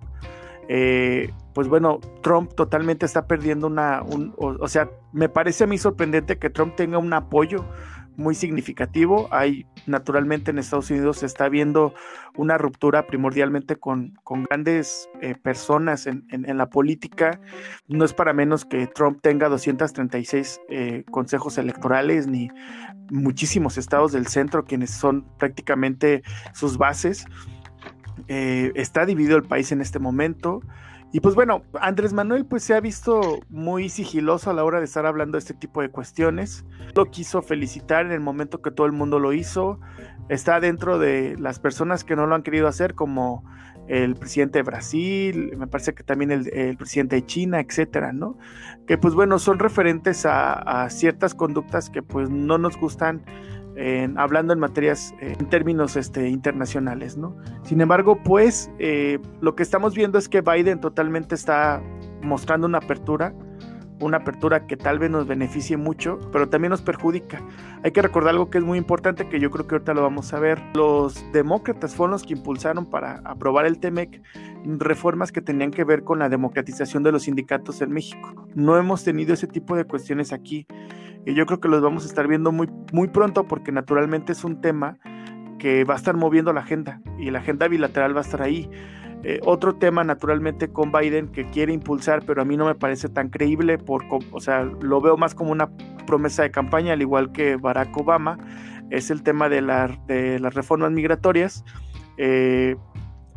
Eh, 0.69 1.33
pues 1.59 1.67
bueno, 1.67 1.99
Trump 2.23 2.55
totalmente 2.55 3.05
está 3.05 3.27
perdiendo 3.27 3.67
una, 3.67 4.05
o, 4.37 4.69
sea, 4.69 4.89
me 5.13 5.29
parece 5.29 5.65
a 5.65 5.67
mí 5.67 5.77
sorprendente 5.77 6.39
que 6.39 6.51
Trump 6.51 6.77
tenga 6.77 6.99
un 6.99 7.13
apoyo 7.13 7.65
muy 8.15 8.37
significativo. 8.37 9.27
Hay, 9.33 9.67
naturalmente, 9.85 10.53
en 10.53 10.61
Estados 10.61 10.89
Unidos 10.93 11.19
se 11.19 11.27
está 11.27 11.49
viendo 11.49 11.95
una 12.37 12.59
ruptura 12.59 13.09
primordialmente 13.09 13.75
con, 13.75 14.15
grandes 14.49 15.11
eh, 15.21 15.35
personas 15.35 16.07
en, 16.07 16.23
la 16.31 16.71
política. 16.71 17.41
No 17.89 18.05
es 18.05 18.15
para 18.15 18.33
menos 18.33 18.65
que 18.65 18.87
Trump 18.87 19.19
tenga 19.21 19.49
236 19.49 20.61
eh, 20.69 21.03
consejos 21.11 21.59
electorales 21.59 22.29
ni 22.29 22.53
muchísimos 23.11 23.79
estados 23.79 24.13
del 24.13 24.29
centro, 24.29 24.65
quienes 24.65 24.91
son 24.91 25.27
prácticamente 25.39 26.23
sus 26.55 26.79
bases. 26.79 27.27
Eh, 28.29 28.71
está 28.77 29.05
dividido 29.07 29.37
el 29.37 29.43
país 29.43 29.73
en 29.73 29.81
este 29.81 29.99
momento. 29.99 30.61
Y 31.11 31.21
pues 31.21 31.35
bueno, 31.35 31.63
Andrés 31.81 32.13
Manuel 32.13 32.45
pues 32.45 32.63
se 32.63 32.75
ha 32.75 32.81
visto 32.81 33.41
muy 33.49 33.89
sigiloso 33.89 34.51
a 34.51 34.55
la 34.55 34.65
hora 34.65 34.79
de 34.79 34.85
estar 34.85 35.07
hablando 35.07 35.37
de 35.37 35.41
este 35.41 35.55
tipo 35.55 35.81
de 35.81 35.89
cuestiones. 35.89 36.65
Lo 36.95 37.07
quiso 37.07 37.41
felicitar 37.41 38.05
en 38.05 38.13
el 38.13 38.21
momento 38.21 38.61
que 38.61 38.71
todo 38.71 38.87
el 38.87 38.93
mundo 38.93 39.19
lo 39.19 39.33
hizo. 39.33 39.81
Está 40.29 40.61
dentro 40.61 40.99
de 40.99 41.37
las 41.39 41.61
personas 41.61 42.05
que 42.05 42.15
no 42.15 42.27
lo 42.27 42.35
han 42.35 42.43
querido 42.43 42.69
hacer, 42.69 42.95
como 42.95 43.45
el 43.89 44.17
presidente 44.17 44.59
de 44.59 44.63
Brasil, 44.65 45.57
me 45.57 45.67
parece 45.67 45.95
que 45.95 46.03
también 46.03 46.31
el, 46.31 46.77
presidente 46.77 47.17
de 47.17 47.25
China, 47.25 47.59
etcétera, 47.61 48.13
¿no? 48.13 48.37
Que 48.87 48.99
pues 48.99 49.15
bueno, 49.15 49.39
son 49.39 49.59
referentes 49.59 50.27
a, 50.27 50.53
a 50.53 50.91
ciertas 50.91 51.35
conductas 51.35 51.89
que 51.89 52.03
pues 52.03 52.29
no 52.29 52.59
nos 52.59 52.77
gustan 52.77 53.23
hablando 54.17 54.53
en 54.53 54.59
materias, 54.59 55.15
eh, 55.21 55.37
en 55.39 55.49
términos 55.49 55.97
este, 55.97 56.29
internacionales, 56.29 57.17
¿no? 57.17 57.37
Sin 57.63 57.81
embargo, 57.81 58.21
pues 58.23 58.71
eh, 58.79 59.19
lo 59.41 59.55
que 59.55 59.63
estamos 59.63 59.95
viendo 59.95 60.19
es 60.19 60.29
que 60.29 60.41
Biden 60.41 60.81
totalmente 60.81 61.35
está 61.35 61.81
mostrando 62.23 62.67
una 62.67 62.79
apertura, 62.79 63.35
una 64.01 64.19
apertura 64.19 64.67
que 64.67 64.77
tal 64.77 64.99
vez 64.99 65.11
nos 65.11 65.27
beneficie 65.27 65.77
mucho, 65.77 66.19
pero 66.33 66.49
también 66.49 66.71
nos 66.71 66.83
perjudica. 66.83 67.41
Hay 67.83 67.93
que 67.93 68.03
recordar 68.03 68.31
algo 68.31 68.51
que 68.51 68.59
es 68.59 68.65
muy 68.65 68.79
importante, 68.79 69.29
que 69.29 69.41
yo 69.41 69.51
creo 69.51 69.67
que 69.67 69.77
ahorita 69.77 69.95
lo 69.95 70.03
vamos 70.03 70.33
a 70.33 70.41
ver. 70.41 70.61
Los 70.75 71.25
demócratas 71.33 71.95
fueron 71.95 72.13
los 72.13 72.23
que 72.25 72.35
impulsaron 72.35 72.87
para 72.87 73.21
aprobar 73.25 73.67
el 73.67 73.79
TEMEC 73.79 74.23
reformas 74.65 75.33
que 75.33 75.41
tenían 75.41 75.71
que 75.71 75.85
ver 75.85 76.05
con 76.05 76.19
la 76.19 76.29
democratización 76.29 77.03
de 77.03 77.13
los 77.13 77.25
sindicatos 77.25 77.81
en 77.81 77.91
México. 77.91 78.49
No 78.55 78.77
hemos 78.77 79.05
tenido 79.05 79.35
ese 79.35 79.47
tipo 79.47 79.77
de 79.77 79.85
cuestiones 79.85 80.33
aquí 80.33 80.67
y 81.27 81.35
yo 81.35 81.47
creo 81.47 81.61
que 81.61 81.69
los 81.69 81.83
vamos 81.83 82.05
a 82.05 82.09
estar 82.09 82.27
viendo 82.27 82.53
muy, 82.53 82.69
muy 82.93 83.09
pronto 83.09 83.45
porque 83.47 83.73
naturalmente 83.73 84.33
es 84.33 84.45
un 84.45 84.61
tema 84.61 84.99
que 85.59 85.85
va 85.85 85.95
a 85.95 85.97
estar 85.97 86.17
moviendo 86.17 86.53
la 86.53 86.61
agenda 86.61 87.01
y 87.19 87.31
la 87.31 87.41
agenda 87.41 87.69
bilateral 87.69 88.15
va 88.15 88.21
a 88.21 88.25
estar 88.25 88.43
ahí. 88.43 88.71
Eh, 89.25 89.41
otro 89.45 89.75
tema 89.75 90.05
naturalmente 90.05 90.69
con 90.69 90.93
Biden 90.93 91.29
que 91.29 91.51
quiere 91.51 91.73
impulsar, 91.73 92.23
pero 92.25 92.41
a 92.41 92.45
mí 92.45 92.57
no 92.57 92.67
me 92.67 92.77
parece 92.77 93.09
tan 93.09 93.31
creíble, 93.31 93.77
por, 93.77 94.05
o 94.31 94.41
sea, 94.41 94.63
lo 94.63 95.01
veo 95.01 95.17
más 95.17 95.35
como 95.35 95.51
una 95.51 95.69
promesa 96.07 96.43
de 96.43 96.53
campaña, 96.53 96.93
al 96.93 97.03
igual 97.03 97.33
que 97.33 97.57
Barack 97.57 97.97
Obama, 97.97 98.39
es 98.91 99.11
el 99.11 99.23
tema 99.23 99.49
de, 99.49 99.61
de 100.07 100.39
las 100.39 100.55
reformas 100.55 100.93
migratorias. 100.93 101.65
Eh, 102.17 102.77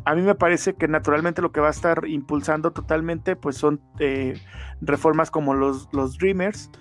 a 0.06 0.16
mí 0.16 0.22
me 0.22 0.36
parece 0.36 0.74
que 0.74 0.88
naturalmente 0.88 1.42
lo 1.42 1.52
que 1.52 1.62
va 1.62 1.68
a 1.68 1.72
estar 1.72 2.08
impulsando 2.08 2.72
totalmente 2.72 3.36
pues 3.36 3.58
son 3.58 3.82
eh, 4.00 4.40
reformas 4.82 5.30
como 5.30 5.54
los, 5.54 5.90
los 5.92 6.18
Dreamers, 6.18 6.72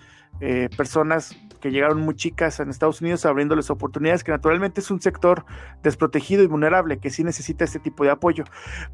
eh, 0.40 0.68
personas 0.76 1.37
que 1.61 1.70
llegaron 1.70 2.00
muy 2.00 2.14
chicas 2.14 2.59
en 2.61 2.70
Estados 2.70 3.00
Unidos 3.00 3.26
abriéndoles 3.26 3.70
oportunidades, 3.70 4.25
que 4.25 4.32
naturalmente 4.32 4.80
es 4.80 4.90
un 4.90 5.00
sector 5.00 5.44
desprotegido 5.82 6.42
y 6.42 6.47
vulnerable, 6.47 6.99
que 6.99 7.11
sí 7.11 7.23
necesita 7.23 7.64
este 7.64 7.78
tipo 7.78 8.04
de 8.04 8.11
apoyo. 8.11 8.44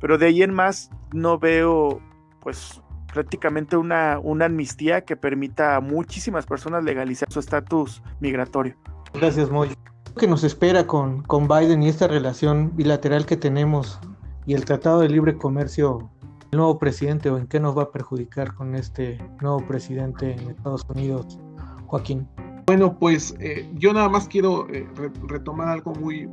Pero 0.00 0.18
de 0.18 0.26
ahí 0.26 0.42
en 0.42 0.52
más 0.52 0.90
no 1.12 1.38
veo 1.38 2.00
pues 2.40 2.82
prácticamente 3.12 3.76
una, 3.76 4.18
una 4.18 4.46
amnistía 4.46 5.04
que 5.04 5.16
permita 5.16 5.76
a 5.76 5.80
muchísimas 5.80 6.44
personas 6.44 6.84
legalizar 6.84 7.32
su 7.32 7.40
estatus 7.40 8.02
migratorio. 8.20 8.76
Gracias, 9.14 9.50
Moy. 9.50 9.70
¿Qué 10.18 10.26
nos 10.26 10.44
espera 10.44 10.86
con, 10.86 11.22
con 11.22 11.46
Biden 11.46 11.82
y 11.82 11.88
esta 11.88 12.08
relación 12.08 12.74
bilateral 12.74 13.26
que 13.26 13.36
tenemos 13.36 14.00
y 14.46 14.54
el 14.54 14.64
Tratado 14.64 15.00
de 15.00 15.08
Libre 15.08 15.36
Comercio 15.36 16.10
el 16.50 16.58
nuevo 16.58 16.78
presidente 16.78 17.30
o 17.30 17.38
en 17.38 17.46
qué 17.46 17.60
nos 17.60 17.76
va 17.76 17.84
a 17.84 17.90
perjudicar 17.90 18.54
con 18.54 18.74
este 18.74 19.18
nuevo 19.40 19.66
presidente 19.66 20.32
en 20.32 20.50
Estados 20.50 20.84
Unidos, 20.88 21.38
Joaquín? 21.86 22.26
Bueno, 22.66 22.98
pues 22.98 23.34
eh, 23.38 23.68
yo 23.74 23.92
nada 23.92 24.08
más 24.08 24.26
quiero 24.26 24.68
eh, 24.70 24.86
retomar 25.28 25.68
algo 25.68 25.92
muy, 25.94 26.28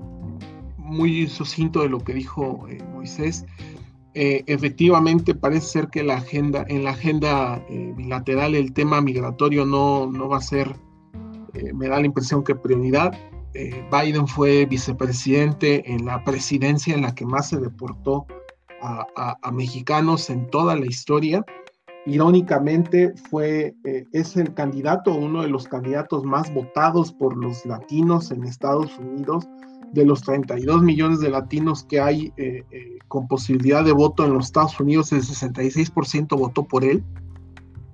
muy 0.78 1.28
sucinto 1.28 1.82
de 1.82 1.90
lo 1.90 2.00
que 2.00 2.14
dijo 2.14 2.68
eh, 2.68 2.84
Moisés. 2.92 3.46
efectivamente, 4.16 5.36
parece 5.36 5.68
ser 5.68 5.88
que 5.90 6.04
la 6.04 6.16
agenda, 6.16 6.66
en 6.68 6.84
la 6.84 6.92
agenda 6.92 7.64
bilateral 7.96 8.54
el 8.54 8.72
tema 8.72 9.02
migratorio 9.02 9.66
no, 9.66 10.06
no 10.06 10.30
va 10.30 10.38
a 10.38 10.42
ser, 10.42 10.76
me 11.74 11.88
da 11.88 12.00
la 12.00 12.06
impresión 12.06 12.44
que 12.44 12.54
prioridad. 12.54 13.12
Biden 13.92 14.28
fue 14.28 14.68
vicepresidente 14.68 15.92
en 15.92 16.06
la 16.06 16.24
presidencia 16.24 16.94
en 16.94 17.02
la 17.02 17.16
que 17.16 17.26
más 17.26 17.50
se 17.50 17.58
deportó 17.58 18.28
a, 18.84 19.52
mexicanos 19.52 20.30
en 20.30 20.50
toda 20.50 20.76
la 20.76 20.86
historia. 20.86 21.46
Irónicamente, 22.06 23.14
fue, 23.30 23.76
eh, 23.86 24.06
es 24.12 24.36
el 24.36 24.54
candidato, 24.54 25.14
uno 25.14 25.42
de 25.42 25.48
los 25.48 25.68
candidatos 25.68 26.26
más 26.26 26.54
votados 26.54 27.14
por 27.14 27.38
los 27.38 27.66
latinos 27.66 28.32
en 28.32 28.44
Estados 28.44 28.98
Unidos. 28.98 29.48
De 29.94 30.06
los 30.06 30.24
32 30.24 30.82
millones 30.82 31.20
de 31.20 31.30
latinos 31.30 31.84
que 31.84 32.02
hay 32.02 32.34
eh, 32.36 32.64
eh, 32.72 32.98
con 33.08 33.28
posibilidad 33.28 33.86
de 33.86 33.92
voto 33.92 34.26
en 34.26 34.34
los 34.34 34.48
Estados 34.48 34.80
Unidos, 34.80 35.12
el 35.12 35.22
66% 35.22 36.36
votó 36.38 36.64
por 36.64 36.84
él. 36.84 37.04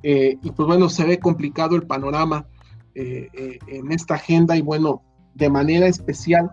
y 0.02 0.52
pues 0.52 0.66
bueno, 0.66 0.88
se 0.88 1.04
ve 1.04 1.20
complicado 1.20 1.76
el 1.76 1.84
panorama 1.84 2.48
en 2.96 3.92
esta 3.92 4.16
agenda 4.16 4.56
y 4.56 4.62
bueno, 4.62 5.02
de 5.36 5.50
manera 5.50 5.88
especial 5.88 6.52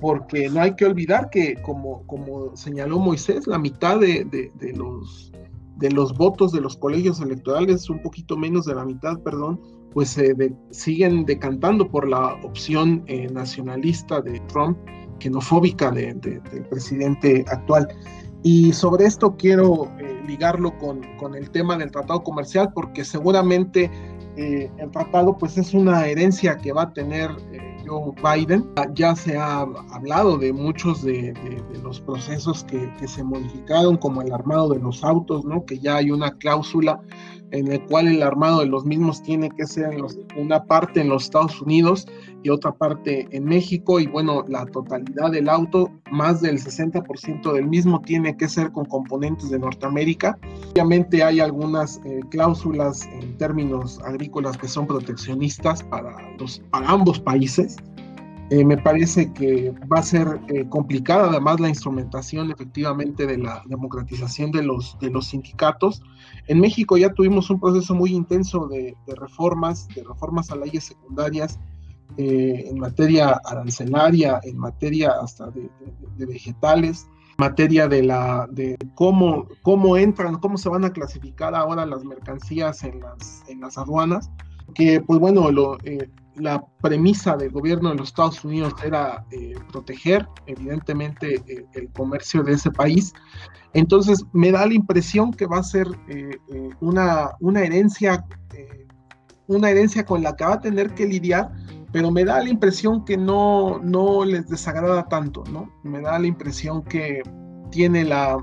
porque 0.00 0.48
no 0.48 0.60
hay 0.60 0.74
que 0.74 0.84
olvidar 0.84 1.30
que, 1.30 1.56
como, 1.62 2.06
como 2.06 2.56
señaló 2.56 2.98
Moisés, 2.98 3.46
la 3.46 3.58
mitad 3.58 3.98
de, 3.98 4.52
los, 4.74 5.32
de 5.76 5.90
los 5.90 6.16
votos 6.16 6.52
de 6.52 6.60
los 6.60 6.76
colegios 6.76 7.20
electorales, 7.20 7.90
un 7.90 8.00
poquito 8.02 8.36
menos 8.36 8.66
de 8.66 8.74
la 8.74 8.84
mitad, 8.84 9.18
perdón, 9.20 9.60
pues 9.92 10.10
se 10.10 10.34
siguen 10.70 11.24
decantando 11.24 11.90
por 11.90 12.08
la 12.08 12.34
opción 12.44 13.02
eh, 13.06 13.28
nacionalista 13.32 14.20
de 14.20 14.40
Trump, 14.48 14.78
xenofóbica 15.18 15.90
del 15.90 16.20
presidente 16.70 17.44
actual. 17.48 17.88
Y 18.44 18.72
sobre 18.72 19.06
esto 19.06 19.36
quiero 19.36 19.90
eh, 19.98 20.22
ligarlo 20.26 20.78
con, 20.78 21.00
con, 21.18 21.34
el 21.34 21.50
tema 21.50 21.76
del 21.76 21.90
tratado 21.90 22.22
comercial, 22.22 22.70
porque 22.72 23.04
seguramente 23.04 23.90
eh, 24.36 24.70
el 24.78 24.90
tratado 24.92 25.36
pues 25.36 25.58
es 25.58 25.74
una 25.74 26.06
herencia 26.06 26.56
que 26.56 26.72
va 26.72 26.82
a 26.82 26.92
tener 26.92 27.30
Biden. 28.22 28.68
Ya 28.94 29.14
se 29.14 29.36
ha 29.36 29.60
hablado 29.90 30.38
de 30.38 30.52
muchos 30.52 31.02
de, 31.02 31.34
los 31.82 32.00
procesos 32.00 32.64
que, 32.64 32.92
que, 32.98 33.08
se 33.08 33.22
modificaron, 33.22 33.96
como 33.96 34.22
el 34.22 34.32
armado 34.32 34.70
de 34.70 34.78
los 34.78 35.04
autos, 35.04 35.44
¿no? 35.44 35.64
que 35.64 35.78
ya 35.78 35.96
hay 35.96 36.10
una 36.10 36.32
cláusula 36.38 37.00
en 37.50 37.72
el 37.72 37.84
cual 37.86 38.08
el 38.08 38.22
armado 38.22 38.60
de 38.60 38.66
los 38.66 38.84
mismos 38.84 39.22
tiene 39.22 39.50
que 39.50 39.66
ser 39.66 39.96
una 40.36 40.64
parte 40.64 41.00
en 41.00 41.08
los 41.08 41.24
Estados 41.24 41.60
Unidos 41.60 42.06
y 42.42 42.50
otra 42.50 42.72
parte 42.72 43.26
en 43.30 43.44
México 43.44 44.00
y 44.00 44.06
bueno, 44.06 44.44
la 44.48 44.66
totalidad 44.66 45.30
del 45.32 45.48
auto, 45.48 45.90
más 46.10 46.40
del 46.40 46.58
60% 46.58 47.52
del 47.52 47.66
mismo 47.66 48.00
tiene 48.00 48.36
que 48.36 48.48
ser 48.48 48.70
con 48.72 48.84
componentes 48.84 49.50
de 49.50 49.58
Norteamérica. 49.58 50.38
Obviamente 50.72 51.22
hay 51.22 51.40
algunas 51.40 52.00
eh, 52.04 52.20
cláusulas 52.30 53.06
en 53.06 53.36
términos 53.38 54.00
agrícolas 54.04 54.56
que 54.56 54.68
son 54.68 54.86
proteccionistas 54.86 55.82
para, 55.82 56.16
los, 56.38 56.60
para 56.70 56.88
ambos 56.88 57.18
países. 57.20 57.76
Eh, 58.50 58.64
me 58.64 58.78
parece 58.78 59.30
que 59.34 59.74
va 59.92 59.98
a 59.98 60.02
ser 60.02 60.40
eh, 60.48 60.66
complicada 60.70 61.28
además 61.28 61.60
la 61.60 61.68
instrumentación 61.68 62.50
efectivamente 62.50 63.26
de 63.26 63.36
la 63.36 63.62
democratización 63.66 64.52
de 64.52 64.62
los, 64.62 64.98
de 65.00 65.10
los 65.10 65.26
sindicatos. 65.26 66.02
En 66.46 66.58
México 66.58 66.96
ya 66.96 67.12
tuvimos 67.12 67.50
un 67.50 67.60
proceso 67.60 67.94
muy 67.94 68.14
intenso 68.14 68.66
de, 68.66 68.96
reformas, 69.06 69.86
de 69.88 70.02
reformas 70.02 70.50
a 70.50 70.56
leyes 70.56 70.84
secundarias 70.84 71.58
eh, 72.16 72.64
en 72.70 72.78
materia 72.78 73.38
arancelaria, 73.44 74.40
en 74.42 74.56
materia 74.56 75.12
hasta 75.22 75.50
de, 75.50 75.68
vegetales, 76.16 77.06
materia 77.36 77.86
de 77.86 78.02
la 78.02 78.48
de 78.50 78.78
cómo, 78.94 79.46
cómo 79.60 79.98
entran, 79.98 80.38
cómo 80.38 80.56
se 80.56 80.70
van 80.70 80.86
a 80.86 80.92
clasificar 80.92 81.54
ahora 81.54 81.84
las 81.84 82.02
mercancías 82.02 82.82
en 82.82 83.00
las, 83.00 83.44
en 83.46 83.60
las 83.60 83.76
aduanas, 83.76 84.30
que 84.74 85.02
pues 85.02 85.20
bueno, 85.20 85.50
lo, 85.50 85.76
la 86.38 86.64
premisa 86.80 87.36
del 87.36 87.50
gobierno 87.50 87.90
de 87.90 87.96
los 87.96 88.08
Estados 88.08 88.44
Unidos 88.44 88.74
era 88.84 89.24
eh, 89.30 89.54
proteger, 89.70 90.26
evidentemente, 90.46 91.42
eh, 91.46 91.64
el 91.74 91.88
comercio 91.90 92.42
de 92.42 92.52
ese 92.52 92.70
país. 92.70 93.12
Entonces, 93.74 94.24
me 94.32 94.50
da 94.50 94.66
la 94.66 94.74
impresión 94.74 95.32
que 95.32 95.46
va 95.46 95.58
a 95.58 95.62
ser 95.62 95.86
eh, 96.08 96.38
una, 96.80 97.30
una, 97.40 97.62
herencia, 97.62 98.24
una 99.46 99.70
herencia 99.70 100.04
con 100.04 100.22
la 100.22 100.34
que 100.36 100.44
va 100.44 100.54
a 100.54 100.60
tener 100.60 100.94
que 100.94 101.06
lidiar, 101.06 101.52
pero 101.92 102.10
me 102.10 102.24
da 102.24 102.42
la 102.42 102.48
impresión 102.48 103.04
que 103.04 103.16
no, 103.16 103.78
no 103.82 104.24
les 104.24 104.48
desagrada 104.48 105.08
tanto, 105.08 105.44
¿no? 105.50 105.70
Me 105.82 106.00
da 106.00 106.18
la 106.18 106.26
impresión 106.26 106.82
que 106.82 107.22
tiene 107.70 108.04
la, 108.04 108.38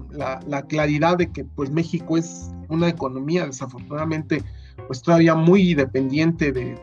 la 0.48 0.62
claridad 0.64 1.18
de 1.18 1.32
que 1.32 1.44
pues 1.44 1.72
México 1.72 2.18
es 2.18 2.52
una 2.70 2.90
economía 2.90 3.46
desafortunadamente 3.46 4.44
pues 4.88 5.02
todavía 5.02 5.36
muy 5.36 5.74
dependiente 5.74 6.52
de, 6.52 6.78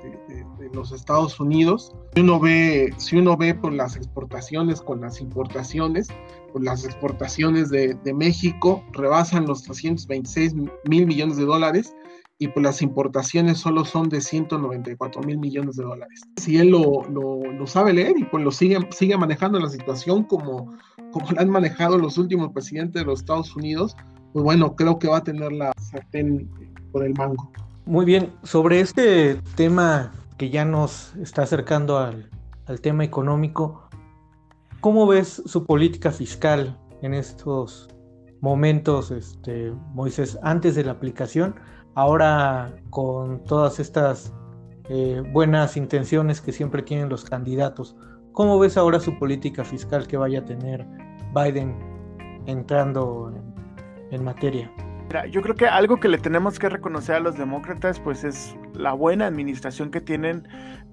los 0.75 0.93
Estados 0.93 1.39
Unidos. 1.41 1.93
Si 2.15 2.21
uno 2.21 2.41
ve, 2.41 2.93
si 2.97 3.17
uno 3.17 3.37
ve 3.37 3.55
por 3.55 3.73
las 3.73 3.97
exportaciones 3.97 4.81
con 4.81 5.01
las 5.01 5.21
importaciones, 5.21 6.09
pues 6.53 6.65
las 6.65 6.85
exportaciones 6.85 7.71
de, 7.71 7.97
México 8.15 8.85
rebasan 8.93 9.47
los 9.47 9.63
326 9.63 10.55
mil 10.85 11.07
millones 11.07 11.37
de 11.37 11.45
dólares 11.45 11.95
y 12.39 12.49
pues 12.49 12.63
las 12.65 12.83
importaciones 12.83 13.59
solo 13.59 13.85
son 13.85 14.09
de 14.09 14.21
194 14.21 15.23
mil 15.23 15.39
millones 15.39 15.77
de 15.77 15.85
dólares. 15.85 16.21
Si 16.37 16.59
él 16.59 16.71
lo, 16.71 17.05
lo, 17.09 17.67
sabe 17.67 17.93
leer 17.93 18.19
y 18.19 18.25
pues 18.25 18.43
lo 18.43 18.51
sigue, 18.51 18.79
sigue 18.91 19.17
manejando 19.17 19.61
la 19.61 19.69
situación 19.69 20.25
como, 20.25 20.77
como 21.13 21.31
la 21.33 21.43
han 21.43 21.51
manejado 21.51 21.99
los 21.99 22.19
últimos 22.19 22.53
presidentes 22.53 23.03
de 23.03 23.07
los 23.07 23.21
Estados 23.21 23.55
Unidos, 23.55 23.97
pues 24.33 24.45
bueno, 24.45 24.75
creo 24.77 24.99
que 24.99 25.09
va 25.09 25.19
a 25.19 25.25
tener 25.25 25.53
la 25.53 25.73
sartén 25.79 26.51
por 26.91 27.05
el 27.05 27.15
mango. 27.15 27.51
Muy 27.85 28.05
bien, 28.05 28.33
sobre 28.43 28.81
este 28.81 29.37
tema 29.57 30.13
que 30.43 30.51
ya 30.51 30.65
nos 30.65 31.15
está 31.23 31.43
acercando 31.43 31.99
al, 31.99 32.29
tema 32.81 33.05
económico, 33.05 33.89
¿cómo 34.81 35.07
ves 35.07 35.41
su 35.47 35.65
política 35.65 36.11
fiscal 36.11 36.77
en 37.01 37.15
estos 37.15 37.89
momentos, 38.41 39.13
este, 39.13 39.73
Moisés, 39.95 40.37
antes 40.43 40.75
de 40.75 40.83
la 40.83 40.91
aplicación, 40.91 41.55
ahora 41.95 42.75
con 42.91 43.45
todas 43.45 43.79
estas 43.79 44.35
eh, 44.89 45.23
buenas 45.33 45.77
intenciones 45.77 46.41
que 46.41 46.51
siempre 46.51 46.83
tienen 46.83 47.09
los 47.09 47.25
candidatos? 47.25 47.95
¿Cómo 48.33 48.59
ves 48.59 48.77
ahora 48.77 48.99
su 48.99 49.17
política 49.21 49.63
fiscal 49.63 50.09
que 50.09 50.17
vaya 50.17 50.41
a 50.41 50.45
tener 50.45 50.85
Biden 51.33 51.79
entrando 52.47 53.33
en 54.11 54.25
materia? 54.25 54.73
Yo 55.31 55.43
creo 55.43 55.55
que 55.55 55.67
algo 55.67 55.99
que 55.99 56.09
le 56.09 56.19
tenemos 56.19 56.59
que 56.59 56.69
reconocer 56.69 57.17
a 57.17 57.21
los 57.21 57.37
demócratas, 57.37 58.01
pues 58.01 58.25
es 58.25 58.57
la 58.75 58.93
buena 58.93 59.27
administración 59.27 59.91
que 59.91 60.01
tienen 60.01 60.47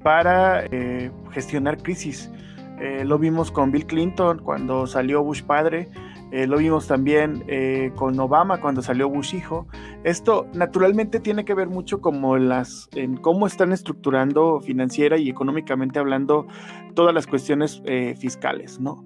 para 0.03 0.65
eh, 0.65 1.11
gestionar 1.31 1.77
crisis. 1.81 2.31
Eh, 2.79 3.03
lo 3.05 3.19
vimos 3.19 3.51
con 3.51 3.71
Bill 3.71 3.85
Clinton 3.85 4.39
cuando 4.39 4.87
salió 4.87 5.23
Bush 5.23 5.43
padre, 5.43 5.89
eh, 6.31 6.45
lo 6.45 6.57
vimos 6.57 6.87
también 6.87 7.43
eh, 7.47 7.91
con 7.95 8.19
Obama 8.19 8.61
cuando 8.61 8.81
salió 8.81 9.09
Bush 9.09 9.33
hijo. 9.33 9.67
Esto 10.03 10.47
naturalmente 10.53 11.19
tiene 11.19 11.43
que 11.43 11.55
ver 11.55 11.69
mucho 11.69 12.01
como 12.01 12.37
las, 12.37 12.87
en 12.93 13.17
cómo 13.17 13.47
están 13.47 13.71
estructurando 13.71 14.59
financiera 14.61 15.17
y 15.17 15.29
económicamente 15.29 15.97
hablando 15.97 16.45
todas 16.93 17.15
las 17.15 17.25
cuestiones 17.25 17.81
eh, 17.85 18.15
fiscales, 18.17 18.79
¿no? 18.79 19.05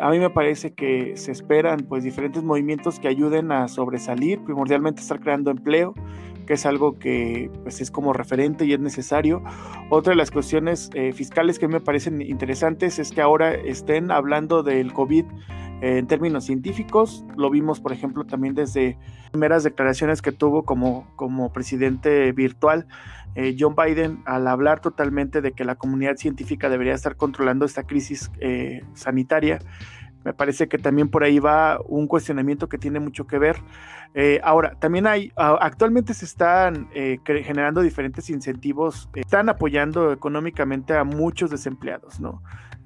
a 0.00 0.10
mí 0.10 0.20
me 0.20 0.30
parece 0.30 0.74
que 0.74 1.16
se 1.16 1.32
esperan 1.32 1.80
pues 1.88 2.04
diferentes 2.04 2.44
movimientos 2.44 3.00
que 3.00 3.08
ayuden 3.08 3.50
a 3.50 3.66
sobresalir, 3.66 4.40
primordialmente 4.44 5.00
estar 5.00 5.18
creando 5.18 5.50
empleo, 5.50 5.92
que 6.46 6.54
es 6.54 6.66
algo 6.66 7.00
que 7.00 7.50
pues, 7.64 7.80
es 7.80 7.90
como 7.90 8.12
referente 8.12 8.64
y 8.64 8.74
es 8.74 8.78
necesario. 8.78 9.42
Otra 9.90 10.12
de 10.12 10.16
las 10.16 10.30
cuestiones 10.30 10.88
fiscales 11.14 11.58
que 11.58 11.66
me 11.66 11.80
parecen 11.80 12.22
interesantes 12.22 13.00
es 13.00 13.10
que 13.10 13.22
ahora 13.22 13.54
estén 13.54 14.12
hablando 14.12 14.62
del 14.62 14.92
COVID 14.92 15.24
en 15.82 16.06
términos 16.06 16.44
científicos. 16.44 17.24
Lo 17.36 17.50
vimos, 17.50 17.80
por 17.80 17.92
ejemplo, 17.92 18.24
también 18.24 18.54
desde 18.54 18.96
primeras 19.32 19.64
declaraciones 19.64 20.22
que 20.22 20.30
tuvo 20.30 20.62
como, 20.62 21.08
como 21.16 21.52
presidente 21.52 22.30
virtual. 22.30 22.86
Eh, 23.34 23.56
John 23.58 23.74
Biden, 23.74 24.22
al 24.24 24.46
hablar 24.46 24.80
totalmente 24.80 25.40
de 25.40 25.52
que 25.52 25.64
la 25.64 25.74
comunidad 25.74 26.16
científica 26.16 26.68
debería 26.68 26.94
estar 26.94 27.16
controlando 27.16 27.64
esta 27.64 27.82
crisis 27.82 28.30
eh, 28.38 28.84
sanitaria, 28.94 29.58
me 30.24 30.32
parece 30.32 30.68
que 30.68 30.78
también 30.78 31.08
por 31.08 31.24
ahí 31.24 31.40
va 31.40 31.80
un 31.84 32.06
cuestionamiento 32.06 32.68
que 32.68 32.78
tiene 32.78 33.00
mucho 33.00 33.26
que 33.26 33.38
ver. 33.38 33.56
Eh, 34.14 34.40
ahora, 34.44 34.76
también 34.78 35.08
hay, 35.08 35.32
actualmente 35.34 36.14
se 36.14 36.26
están 36.26 36.90
generando 37.24 37.80
diferentes 37.80 38.30
incentivos, 38.30 39.08
están 39.14 39.48
apoyando 39.48 40.12
económicamente 40.12 40.94
a 40.94 41.02
muchos 41.02 41.50
desempleados, 41.50 42.20
¿no? 42.20 42.40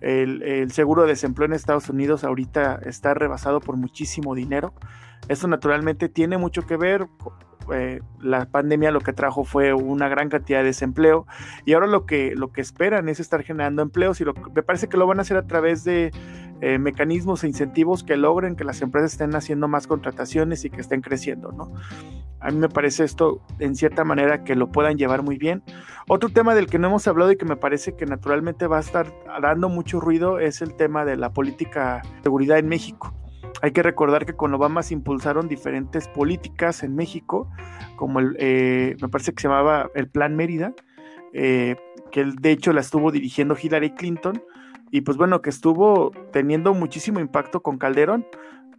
El, 0.07 0.71
seguro 0.71 1.03
de 1.03 1.09
desempleo 1.09 1.47
en 1.47 1.53
Estados 1.53 1.89
Unidos 1.89 2.23
ahorita 2.23 2.79
está 2.85 3.13
rebasado 3.13 3.59
por 3.59 3.77
muchísimo 3.77 4.37
dinero. 4.37 4.73
Eso 5.27 5.49
naturalmente 5.49 6.09
tiene 6.09 6.39
mucho 6.39 6.65
que 6.65 6.77
ver. 6.77 7.09
Eh, 7.73 8.01
la 8.21 8.47
pandemia 8.47 8.91
lo 8.91 9.01
que 9.01 9.13
trajo 9.13 9.45
fue 9.45 9.73
una 9.73 10.09
gran 10.09 10.29
cantidad 10.29 10.61
de 10.61 10.67
desempleo 10.67 11.27
y 11.65 11.73
ahora 11.73 11.87
lo 11.87 12.07
que, 12.07 12.35
lo 12.37 12.53
que 12.53 12.61
esperan 12.61 13.09
es 13.09 13.21
estar 13.21 13.43
generando 13.43 13.83
empleos 13.83 14.21
y 14.21 14.25
me 14.25 14.63
parece 14.63 14.89
que 14.89 14.97
lo 14.97 15.07
van 15.07 15.19
a 15.19 15.23
hacer 15.23 15.37
a 15.37 15.47
través 15.47 15.85
de 15.85 16.13
eh, 16.63 16.79
mecanismos 16.79 17.45
e 17.45 17.49
incentivos 17.49 18.03
que 18.03 18.17
logren 18.17 18.57
que 18.57 18.65
las 18.65 18.81
empresas 18.81 19.13
estén 19.13 19.35
haciendo 19.35 19.69
más 19.69 19.87
contrataciones 19.87 20.65
y 20.65 20.71
que 20.71 20.81
estén 20.81 21.03
creciendo, 21.03 21.53
¿no? 21.53 21.73
A 22.41 22.51
mí 22.51 22.59
me 22.59 22.69
parece 22.69 23.05
esto 23.05 23.43
en 23.59 23.75
cierta 23.75 24.05
manera 24.05 24.45
que 24.45 24.55
lo 24.55 24.71
puedan 24.71 24.97
llevar 24.97 25.23
muy 25.23 25.37
bien. 25.37 25.63
Otro 26.09 26.29
tema 26.31 26.55
del 26.55 26.67
que 26.67 26.79
no 26.79 26.89
hemos 26.89 27.07
hablado 27.09 27.33
y 27.33 27.37
que 27.37 27.45
me 27.45 27.57
parece 27.57 27.95
que 27.95 28.07
naturalmente 28.07 28.67
va 28.67 28.79
a 28.79 28.81
estar 28.81 29.13
dando 29.43 29.69
mucho 29.69 30.01
ruido 30.01 30.39
es 30.39 30.63
el 30.63 30.75
tema 30.75 31.05
de 31.05 31.17
la 31.17 31.33
política 31.33 32.03
de 32.03 32.23
seguridad 32.23 32.59
en 32.59 32.69
México. 32.69 33.15
Hay 33.63 33.73
que 33.73 33.83
recordar 33.83 34.27
que 34.27 34.35
con 34.35 34.53
Obama 34.55 34.83
se 34.83 34.95
impulsaron 34.95 35.49
diferentes 35.49 36.09
políticas 36.09 36.83
en 36.83 36.95
México, 36.95 37.51
como 37.97 38.21
el, 38.21 38.37
eh, 38.39 38.97
me 39.01 39.09
parece 39.09 39.33
que 39.33 39.43
se 39.43 39.49
llamaba 39.49 39.91
el 39.95 40.09
Plan 40.09 40.37
Mérida, 40.37 40.75
eh, 41.33 41.77
que 42.13 42.25
de 42.25 42.51
hecho 42.51 42.73
la 42.73 42.81
estuvo 42.81 43.11
dirigiendo 43.11 43.57
Hillary 43.61 43.95
Clinton, 43.95 44.43
y 44.91 45.01
pues 45.01 45.17
bueno, 45.17 45.43
que 45.43 45.51
estuvo 45.51 46.13
teniendo 46.33 46.75
muchísimo 46.75 47.19
impacto 47.19 47.63
con 47.63 47.79
Calderón 47.79 48.27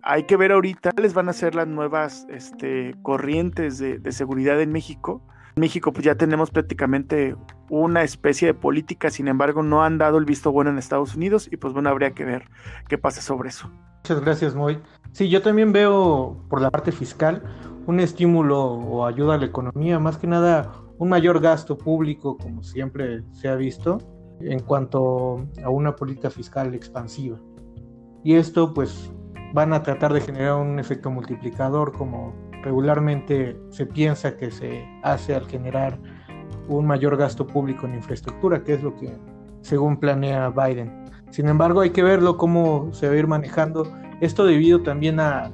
hay 0.07 0.23
que 0.23 0.37
ver 0.37 0.53
ahorita 0.53 0.91
cuáles 0.91 1.13
van 1.13 1.27
a 1.27 1.33
ser 1.33 1.53
las 1.53 1.67
nuevas 1.67 2.25
este, 2.29 2.95
corrientes 3.01 3.77
de, 3.77 4.11
seguridad 4.11 4.61
en 4.61 4.71
México. 4.71 5.21
En 5.55 5.61
México 5.61 5.91
pues 5.91 6.05
ya 6.05 6.15
tenemos 6.15 6.49
prácticamente 6.49 7.35
una 7.69 8.03
especie 8.03 8.47
de 8.47 8.53
política, 8.53 9.09
sin 9.09 9.27
embargo 9.27 9.63
no 9.63 9.83
han 9.83 9.97
dado 9.97 10.17
el 10.17 10.25
visto 10.25 10.51
bueno 10.51 10.69
en 10.69 10.77
Estados 10.77 11.15
Unidos 11.15 11.49
y 11.51 11.57
pues 11.57 11.73
bueno, 11.73 11.89
habría 11.89 12.11
que 12.11 12.23
ver 12.23 12.49
qué 12.87 12.97
pasa 12.97 13.21
sobre 13.21 13.49
eso. 13.49 13.69
Muchas 14.07 14.23
gracias, 14.23 14.55
Moy. 14.55 14.79
Sí, 15.11 15.27
yo 15.27 15.41
también 15.41 15.73
veo 15.73 16.37
por 16.47 16.61
la 16.61 16.71
parte 16.71 16.93
fiscal 16.93 17.43
un 17.87 17.99
estímulo 17.99 18.63
o 18.63 19.05
ayuda 19.05 19.35
a 19.35 19.37
la 19.37 19.47
economía, 19.47 19.99
más 19.99 20.17
que 20.17 20.27
nada 20.27 20.71
un 20.97 21.09
mayor 21.09 21.41
gasto 21.41 21.77
público, 21.77 22.37
como 22.37 22.63
siempre 22.63 23.25
se 23.33 23.49
ha 23.49 23.55
visto, 23.55 23.97
en 24.39 24.61
cuanto 24.61 25.45
a 25.61 25.69
una 25.69 25.93
política 25.93 26.29
fiscal 26.29 26.73
expansiva. 26.73 27.37
Y 28.23 28.35
esto 28.35 28.73
pues 28.73 29.11
van 29.53 29.73
a 29.73 29.83
tratar 29.83 30.13
de 30.13 30.21
generar 30.21 30.55
un 30.55 30.79
efecto 30.79 31.11
multiplicador 31.11 31.91
como 31.91 32.33
regularmente 32.63 33.59
se 33.71 33.87
piensa 33.87 34.37
que 34.37 34.51
se 34.51 34.85
hace 35.03 35.35
al 35.35 35.45
generar 35.47 35.99
un 36.69 36.87
mayor 36.87 37.17
gasto 37.17 37.45
público 37.45 37.85
en 37.85 37.95
infraestructura, 37.95 38.63
que 38.63 38.75
es 38.75 38.83
lo 38.83 38.95
que 38.95 39.17
según 39.63 39.97
planea 39.97 40.49
Biden. 40.49 41.06
Sin 41.29 41.47
embargo, 41.47 41.81
hay 41.81 41.91
que 41.91 42.03
verlo 42.03 42.37
cómo 42.37 42.89
se 42.93 43.07
va 43.07 43.13
a 43.13 43.17
ir 43.17 43.27
manejando 43.27 43.91
esto 44.21 44.45
debido 44.45 44.81
también 44.81 45.19
a, 45.19 45.51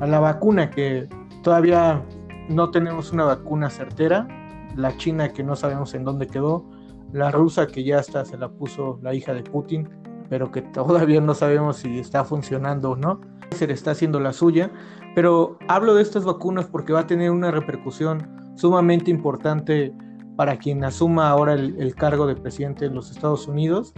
la 0.00 0.20
vacuna, 0.20 0.70
que 0.70 1.08
todavía 1.42 2.04
no 2.48 2.70
tenemos 2.70 3.12
una 3.12 3.24
vacuna 3.24 3.70
certera, 3.70 4.28
la 4.76 4.96
China 4.98 5.32
que 5.32 5.42
no 5.42 5.56
sabemos 5.56 5.94
en 5.94 6.04
dónde 6.04 6.26
quedó, 6.26 6.64
la 7.12 7.30
rusa 7.30 7.66
que 7.66 7.82
ya 7.82 7.98
está, 7.98 8.24
se 8.24 8.36
la 8.36 8.48
puso 8.48 8.98
la 9.02 9.14
hija 9.14 9.32
de 9.32 9.42
Putin, 9.42 9.88
pero 10.28 10.50
que 10.50 10.62
todavía 10.62 11.20
no 11.20 11.34
sabemos 11.34 11.78
si 11.78 11.98
está 11.98 12.24
funcionando 12.24 12.90
o 12.90 12.96
no. 12.96 13.20
Se 13.52 13.66
le 13.66 13.72
está 13.72 13.92
haciendo 13.92 14.20
la 14.20 14.32
suya, 14.32 14.70
pero 15.14 15.56
hablo 15.68 15.94
de 15.94 16.02
estas 16.02 16.24
vacunas 16.24 16.66
porque 16.66 16.92
va 16.92 17.00
a 17.00 17.06
tener 17.06 17.30
una 17.30 17.50
repercusión 17.50 18.28
sumamente 18.56 19.10
importante 19.10 19.94
para 20.36 20.58
quien 20.58 20.84
asuma 20.84 21.30
ahora 21.30 21.54
el, 21.54 21.94
cargo 21.94 22.26
de 22.26 22.36
presidente 22.36 22.88
de 22.88 22.94
los 22.94 23.10
Estados 23.10 23.48
Unidos. 23.48 23.94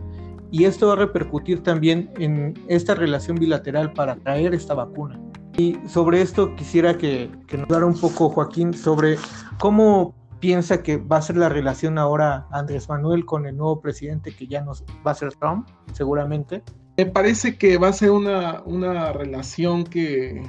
Y 0.50 0.64
esto 0.64 0.88
va 0.88 0.94
a 0.94 0.96
repercutir 0.96 1.62
también 1.62 2.10
en 2.18 2.54
esta 2.68 2.94
relación 2.94 3.36
bilateral 3.36 3.92
para 3.92 4.16
traer 4.16 4.54
esta 4.54 4.74
vacuna. 4.74 5.20
Y 5.56 5.76
sobre 5.86 6.22
esto 6.22 6.54
quisiera 6.56 6.96
que, 6.96 7.30
que 7.46 7.58
nos 7.58 7.68
diera 7.68 7.84
un 7.84 7.98
poco, 7.98 8.30
Joaquín, 8.30 8.72
sobre 8.72 9.16
cómo 9.58 10.14
piensa 10.40 10.82
que 10.82 10.96
va 10.96 11.16
a 11.16 11.22
ser 11.22 11.36
la 11.36 11.48
relación 11.48 11.98
ahora 11.98 12.46
Andrés 12.52 12.88
Manuel 12.88 13.24
con 13.24 13.46
el 13.46 13.56
nuevo 13.56 13.80
presidente 13.80 14.34
que 14.34 14.46
ya 14.46 14.62
nos 14.62 14.84
va 15.06 15.10
a 15.10 15.14
ser 15.14 15.34
Trump, 15.34 15.68
seguramente. 15.92 16.62
Me 16.96 17.06
parece 17.06 17.56
que 17.56 17.78
va 17.78 17.88
a 17.88 17.92
ser 17.92 18.10
una, 18.10 18.62
una 18.64 19.12
relación 19.12 19.84
que, 19.84 20.42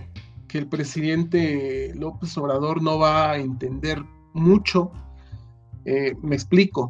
que 0.48 0.58
el 0.58 0.68
presidente 0.68 1.94
López 1.96 2.38
Obrador 2.38 2.82
no 2.82 3.00
va 3.00 3.32
a 3.32 3.38
entender 3.38 4.04
mucho. 4.34 4.92
Eh, 5.86 6.16
me 6.22 6.36
explico. 6.36 6.90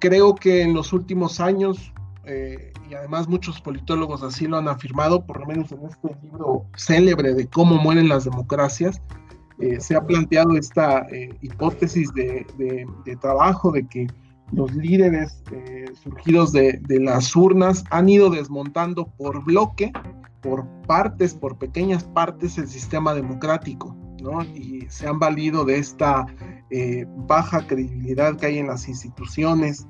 Creo 0.00 0.34
que 0.34 0.62
en 0.62 0.74
los 0.74 0.92
últimos 0.92 1.40
años, 1.40 1.92
eh, 2.26 2.72
y 2.90 2.94
además 2.94 3.28
muchos 3.28 3.60
politólogos 3.60 4.22
así 4.22 4.46
lo 4.46 4.58
han 4.58 4.68
afirmado, 4.68 5.24
por 5.24 5.40
lo 5.40 5.46
menos 5.46 5.72
en 5.72 5.84
este 5.84 6.16
libro 6.22 6.66
célebre 6.76 7.34
de 7.34 7.46
cómo 7.46 7.76
mueren 7.76 8.08
las 8.08 8.24
democracias, 8.24 9.00
eh, 9.58 9.80
se 9.80 9.96
ha 9.96 10.04
planteado 10.04 10.56
esta 10.56 11.06
eh, 11.10 11.30
hipótesis 11.40 12.12
de, 12.12 12.46
trabajo 13.20 13.72
de 13.72 13.86
que 13.86 14.06
los 14.52 14.74
líderes 14.74 15.42
eh, 15.50 15.86
surgidos 16.02 16.52
de, 16.52 16.78
las 17.00 17.34
urnas 17.34 17.84
han 17.90 18.08
ido 18.08 18.28
desmontando 18.28 19.08
por 19.16 19.42
bloque, 19.44 19.92
por 20.42 20.66
partes, 20.86 21.34
por 21.34 21.56
pequeñas 21.56 22.04
partes 22.04 22.58
el 22.58 22.68
sistema 22.68 23.14
democrático, 23.14 23.96
¿no? 24.22 24.42
Y 24.44 24.84
se 24.88 25.08
han 25.08 25.18
valido 25.18 25.64
de 25.64 25.78
esta 25.78 26.26
baja 27.26 27.66
credibilidad 27.66 28.36
que 28.36 28.46
hay 28.46 28.58
en 28.58 28.66
las 28.66 28.88
instituciones, 28.88 29.86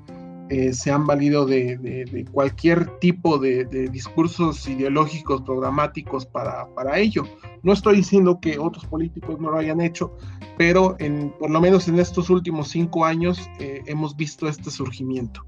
se 0.71 0.91
han 0.91 1.05
valido 1.05 1.45
de, 1.45 2.25
cualquier 2.31 2.99
tipo 2.99 3.37
de, 3.37 3.65
discursos 3.91 4.67
ideológicos, 4.67 5.41
programáticos 5.41 6.25
para, 6.25 6.67
para 6.73 6.97
ello. 6.97 7.23
No 7.63 7.73
estoy 7.73 7.97
diciendo 7.97 8.39
que 8.41 8.57
otros 8.57 8.85
políticos 8.85 9.39
no 9.39 9.51
lo 9.51 9.57
hayan 9.57 9.81
hecho, 9.81 10.15
pero 10.57 10.95
en, 10.99 11.31
por 11.37 11.49
lo 11.49 11.61
menos 11.61 11.87
en 11.87 11.99
estos 11.99 12.29
últimos 12.29 12.69
cinco 12.69 13.05
años 13.05 13.49
eh, 13.59 13.81
hemos 13.85 14.15
visto 14.15 14.47
este 14.47 14.71
surgimiento. 14.71 15.45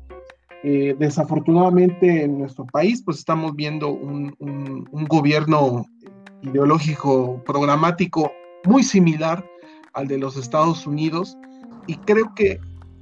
Eh, 0.63 0.93
desafortunadamente 0.99 2.23
en 2.23 2.39
nuestro 2.39 2.65
país 2.65 3.01
pues 3.01 3.19
estamos 3.19 3.55
viendo 3.55 3.87
un, 3.89 4.35
gobierno 5.07 5.85
ideológico 6.41 7.41
programático 7.45 8.29
muy 8.65 8.83
similar 8.83 9.45
al 9.93 10.09
de 10.09 10.17
los 10.17 10.35
Estados 10.35 10.85
Unidos 10.85 11.37
y 11.87 11.95
creo 11.95 12.33
que 12.35 12.59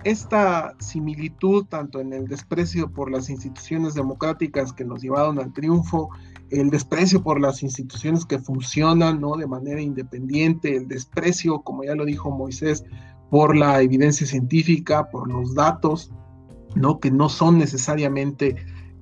esta 0.09 0.73
similitud 0.79 1.65
tanto 1.65 1.99
en 1.99 2.13
el 2.13 2.27
desprecio 2.27 2.89
por 2.91 3.11
las 3.11 3.29
instituciones 3.29 3.93
democráticas 3.93 4.71
que 4.71 4.85
nos 4.85 5.01
llevaron 5.01 5.37
al 5.37 5.51
triunfo 5.51 6.09
el 6.49 6.69
desprecio 6.69 7.21
por 7.21 7.41
las 7.41 7.61
instituciones 7.61 8.25
que 8.25 8.39
funcionan 8.39 9.19
¿no? 9.19 9.35
de 9.35 9.47
manera 9.47 9.81
independiente, 9.81 10.77
el 10.77 10.87
desprecio, 10.87 11.59
como 11.59 11.83
ya 11.83 11.93
lo 11.93 12.05
dijo 12.05 12.31
Moisés, 12.31 12.85
por 13.29 13.55
la 13.55 13.81
evidencia 13.81 14.25
científica, 14.25 15.09
por 15.09 15.29
los 15.29 15.53
datos, 15.53 16.11
¿no? 16.75 16.99
que 16.99 17.11
no 17.11 17.27
son 17.27 17.57
necesariamente 17.57 18.55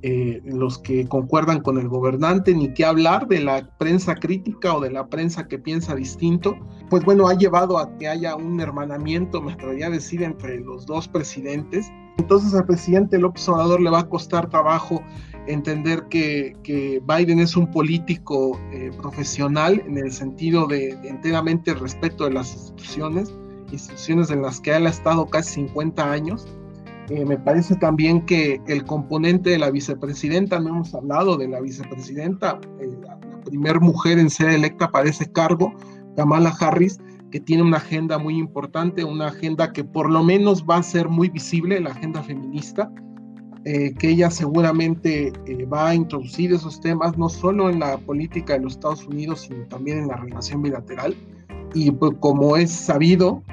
eh, 0.08 0.40
los 0.46 0.78
que 0.78 1.08
concuerdan 1.08 1.62
con 1.62 1.80
el 1.80 1.88
gobernante, 1.88 2.54
ni 2.54 2.72
que 2.76 2.86
hablar 2.86 3.28
de 3.28 3.40
la 3.40 3.68
prensa 3.80 4.14
crítica 4.14 4.76
o 4.76 4.80
de 4.80 4.92
la 4.92 5.08
prensa 5.08 5.48
que 5.48 5.58
piensa 5.58 5.96
distinto, 5.96 6.56
pues 6.92 7.04
bueno, 7.04 7.28
ha 7.28 7.34
llevado 7.34 7.80
a 7.80 7.98
que 7.98 8.08
haya 8.08 8.36
un 8.36 8.62
hermanamiento, 8.62 9.42
me 9.42 9.54
atrevería 9.54 9.88
a 9.88 9.90
decir, 9.90 10.22
entre 10.22 10.60
los 10.60 10.86
dos 10.86 11.08
presidentes. 11.08 11.92
Entonces 12.20 12.54
al 12.54 12.68
presidente 12.68 13.18
López 13.18 13.50
Obrador 13.50 13.82
le 13.82 13.90
va 13.90 14.02
a 14.02 14.08
costar 14.08 14.48
trabajo 14.48 15.02
entender 15.48 16.04
que, 16.08 17.02
Biden 17.08 17.40
es 17.40 17.58
un 17.58 17.72
político 17.72 18.60
eh, 18.72 18.92
profesional 19.02 19.82
en 19.88 19.98
el 19.98 20.12
sentido 20.12 20.68
de, 20.68 20.90
enteramente 21.04 21.74
respeto 21.74 22.26
de 22.26 22.34
las 22.34 22.54
instituciones, 22.54 23.34
instituciones 23.72 24.30
en 24.30 24.44
las 24.44 24.60
que 24.60 24.76
él 24.76 24.86
ha 24.86 24.92
estado 24.92 25.26
casi 25.26 25.56
50 25.56 26.12
años. 26.12 26.48
Eh, 27.10 27.24
me 27.24 27.38
parece 27.38 27.76
también 27.76 28.26
que 28.26 28.60
el 28.68 28.84
componente 28.84 29.52
de 29.52 29.60
la 29.60 29.70
vicepresidenta, 29.70 30.60
no 30.60 30.70
hemos 30.70 30.96
hablado 30.96 31.38
de 31.38 31.48
la 31.48 31.62
vicepresidenta, 31.62 32.60
eh, 32.80 32.90
la, 33.04 33.18
la 33.30 33.42
primera 33.42 33.80
mujer 33.80 34.18
en 34.18 34.30
ser 34.30 34.50
electa 34.50 34.90
para 34.90 35.10
ese 35.10 35.32
cargo, 35.32 35.74
Kamala 36.16 36.54
Harris, 36.60 37.00
que 37.30 37.40
tiene 37.40 37.64
una 37.64 37.78
agenda 37.78 38.18
muy 38.18 38.38
importante, 38.38 39.04
una 39.04 39.28
agenda 39.28 39.72
que 39.72 39.84
por 39.84 40.10
lo 40.10 40.24
menos 40.24 40.66
va 40.68 40.78
a 40.78 40.84
ser 40.84 41.10
muy 41.10 41.30
visible, 41.30 41.80
la 41.80 41.92
agenda 41.92 42.24
feminista, 42.24 42.92
eh, 43.66 43.94
que 43.96 44.10
ella 44.10 44.30
seguramente 44.30 45.34
va 45.74 45.90
a 45.90 45.96
introducir 45.96 46.54
esos 46.54 46.80
temas 46.80 47.18
no 47.18 47.30
solo 47.30 47.70
en 47.70 47.80
la 47.80 47.98
política 47.98 48.54
de 48.54 48.60
los 48.60 48.74
Estados 48.74 49.06
Unidos, 49.08 49.42
sino 49.42 49.66
también 49.66 50.00
en 50.00 50.08
la 50.08 50.18
relación 50.18 50.62
bilateral. 50.62 51.16
Y 51.74 51.92
pues, 51.92 52.14
como 52.20 52.58
es 52.58 52.72
sabido, 52.72 53.44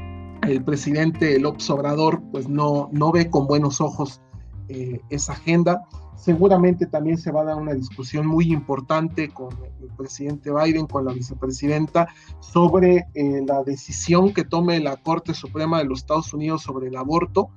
el 0.42 0.62
presidente 0.64 1.38
López 1.38 1.68
Obrador 1.70 2.22
pues 2.30 2.48
no, 2.48 2.88
no 2.92 3.12
ve 3.12 3.30
con 3.30 3.46
buenos 3.46 3.80
ojos 3.80 4.20
eh, 4.68 5.00
esa 5.10 5.32
agenda. 5.32 5.82
Seguramente 6.16 6.86
también 6.86 7.18
se 7.18 7.32
va 7.32 7.40
a 7.40 7.44
dar 7.44 7.56
una 7.56 7.74
discusión 7.74 8.26
muy 8.26 8.52
importante 8.52 9.28
con 9.28 9.48
el 9.80 9.88
presidente 9.96 10.52
Biden, 10.52 10.86
con 10.86 11.04
la 11.04 11.12
vicepresidenta, 11.12 12.06
sobre 12.38 13.06
la 13.14 13.64
decisión 13.64 14.32
que 14.32 14.44
tome 14.44 14.78
la 14.78 14.96
Corte 14.96 15.34
Suprema 15.34 15.78
de 15.78 15.84
los 15.86 16.00
Estados 16.00 16.32
Unidos 16.32 16.62
sobre 16.62 16.88
el 16.88 16.96
aborto 16.96 17.48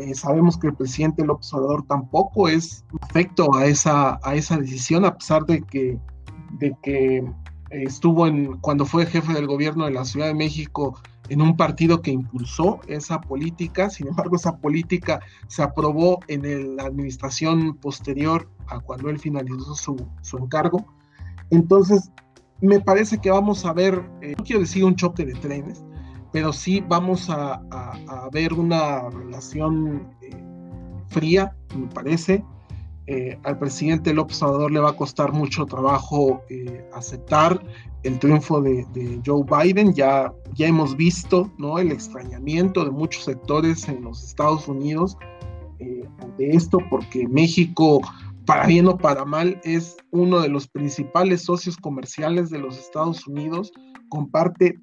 eh, 0.00 0.14
sabemos 0.14 0.56
que 0.56 0.68
el 0.68 0.74
presidente 0.74 1.24
López 1.24 1.52
Obrador 1.52 1.84
tampoco 1.86 2.48
es 2.48 2.86
afecto 3.02 3.54
a 3.54 3.66
esa, 3.66 4.18
a 4.22 4.34
esa 4.34 4.56
decisión, 4.56 5.04
a 5.04 5.14
pesar 5.14 5.44
de 5.44 5.60
que, 5.60 5.98
de 6.52 6.74
que 6.82 7.22
estuvo 7.70 8.26
en, 8.26 8.56
cuando 8.60 8.86
fue 8.86 9.04
jefe 9.04 9.34
del 9.34 9.46
gobierno 9.46 9.84
de 9.84 9.90
la 9.90 10.06
Ciudad 10.06 10.28
de 10.28 10.34
México 10.34 10.98
en 11.30 11.40
un 11.40 11.56
partido 11.56 12.02
que 12.02 12.10
impulsó 12.10 12.80
esa 12.88 13.20
política, 13.20 13.88
sin 13.88 14.08
embargo 14.08 14.36
esa 14.36 14.56
política 14.58 15.20
se 15.46 15.62
aprobó 15.62 16.18
en 16.26 16.76
la 16.76 16.82
administración 16.82 17.76
posterior 17.76 18.50
a 18.66 18.80
cuando 18.80 19.08
él 19.08 19.18
finalizó 19.18 19.74
su, 19.74 20.06
su 20.22 20.38
encargo. 20.38 20.84
Entonces, 21.50 22.10
me 22.60 22.80
parece 22.80 23.18
que 23.18 23.30
vamos 23.30 23.64
a 23.64 23.72
ver, 23.72 24.04
eh, 24.20 24.34
no 24.36 24.44
quiero 24.44 24.60
decir 24.60 24.84
un 24.84 24.96
choque 24.96 25.24
de 25.24 25.34
trenes, 25.34 25.84
pero 26.32 26.52
sí 26.52 26.84
vamos 26.86 27.30
a, 27.30 27.62
ver 28.32 28.52
una 28.52 29.08
relación 29.10 30.08
eh, 30.22 30.30
fría, 31.08 31.56
me 31.76 31.86
parece. 31.88 32.44
Eh, 33.06 33.38
al 33.44 33.58
presidente 33.58 34.14
López 34.14 34.42
Obrador 34.42 34.70
le 34.70 34.80
va 34.80 34.90
a 34.90 34.96
costar 34.96 35.32
mucho 35.32 35.66
trabajo 35.66 36.42
eh, 36.48 36.84
aceptar 36.92 37.60
el 38.02 38.18
triunfo 38.18 38.60
de, 38.60 38.86
Joe 39.26 39.44
Biden. 39.44 39.92
Ya, 39.94 40.32
ya 40.54 40.66
hemos 40.66 40.96
visto 40.96 41.50
¿no? 41.58 41.78
el 41.78 41.90
extrañamiento 41.92 42.84
de 42.84 42.90
muchos 42.90 43.24
sectores 43.24 43.88
en 43.88 44.02
los 44.02 44.22
Estados 44.24 44.68
Unidos 44.68 45.16
ante 46.20 46.54
esto, 46.54 46.78
porque 46.90 47.26
México, 47.26 48.00
para 48.44 48.66
bien 48.66 48.86
o 48.86 48.98
para 48.98 49.24
mal, 49.24 49.60
es 49.64 49.96
uno 50.10 50.40
de 50.40 50.48
los 50.48 50.68
principales 50.68 51.42
socios 51.42 51.76
comerciales 51.76 52.50
de 52.50 52.58
los 52.58 52.78
Estados 52.78 53.26
Unidos, 53.26 53.72
comparte 54.08 54.78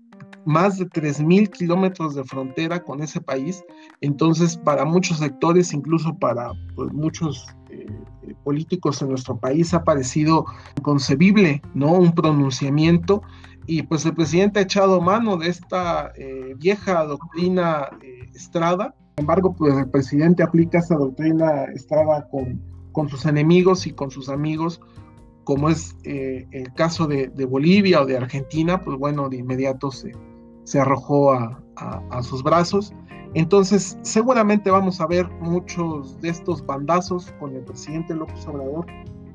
más 0.48 0.78
de 0.78 0.88
3.000 0.88 1.50
kilómetros 1.50 2.16
de 2.16 2.24
frontera 2.24 2.82
con 2.82 3.04
ese 3.04 3.20
país. 3.20 3.64
Entonces, 4.00 4.56
para 4.56 4.86
muchos 4.86 5.18
sectores, 5.18 5.74
incluso 5.74 6.18
para 6.18 6.54
pues, 6.74 6.92
muchos 6.94 7.46
eh, 7.70 7.86
políticos 8.46 9.02
en 9.02 9.10
nuestro 9.10 9.38
país, 9.38 9.74
ha 9.74 9.84
parecido 9.84 10.46
inconcebible, 10.78 11.62
¿no? 11.74 11.92
Un 11.92 12.14
pronunciamiento. 12.14 13.22
Y 13.66 13.84
pues 13.84 14.06
el 14.06 14.16
presidente 14.16 14.60
ha 14.60 14.64
echado 14.64 15.02
mano 15.02 15.36
de 15.36 15.50
esta 15.50 16.14
eh, 16.16 16.56
vieja 16.58 17.04
doctrina 17.04 17.90
eh, 18.02 18.30
Estrada. 18.34 18.96
Sin 19.18 19.24
embargo, 19.24 19.54
pues 19.54 19.76
el 19.76 19.90
presidente 19.90 20.44
aplica 20.44 20.80
esa 20.80 20.96
doctrina 20.96 21.66
Estrada 21.66 22.26
con, 22.30 22.62
con 22.94 23.10
sus 23.10 23.26
enemigos 23.26 23.86
y 23.86 23.92
con 23.92 24.12
sus 24.12 24.30
amigos 24.30 24.80
como 25.44 25.70
es 25.70 25.96
el 26.04 26.74
caso 26.74 27.08
de, 27.08 27.30
de, 27.30 27.46
Bolivia 27.46 28.02
o 28.02 28.06
de 28.06 28.18
Argentina, 28.18 28.82
pues 28.82 28.98
bueno, 28.98 29.30
de 29.30 29.38
inmediato 29.38 29.92
se, 29.92 30.12
se 30.68 30.82
arrojó 30.82 31.32
a, 31.32 32.22
sus 32.22 32.44
brazos. 32.44 32.94
Entonces, 33.36 33.98
seguramente 34.02 34.70
vamos 34.70 35.00
a 35.00 35.08
ver 35.08 35.26
muchos 35.40 36.20
de 36.20 36.30
estos 36.30 36.66
bandazos 36.66 37.32
con 37.40 37.56
el 37.56 37.64
presidente 37.64 38.14
López 38.14 38.46
Obrador 38.48 38.86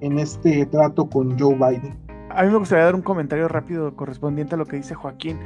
en 0.01 0.19
este 0.19 0.67
trato 0.67 1.09
con 1.09 1.39
Joe 1.39 1.55
Biden. 1.55 1.97
A 2.29 2.43
mí 2.43 2.51
me 2.51 2.59
gustaría 2.59 2.85
dar 2.85 2.95
un 2.95 3.01
comentario 3.01 3.49
rápido 3.49 3.97
correspondiente 3.97 4.57
a 4.57 4.59
lo 4.59 4.67
que 4.67 4.77
dice 4.77 4.95
Joaquín. 4.95 5.39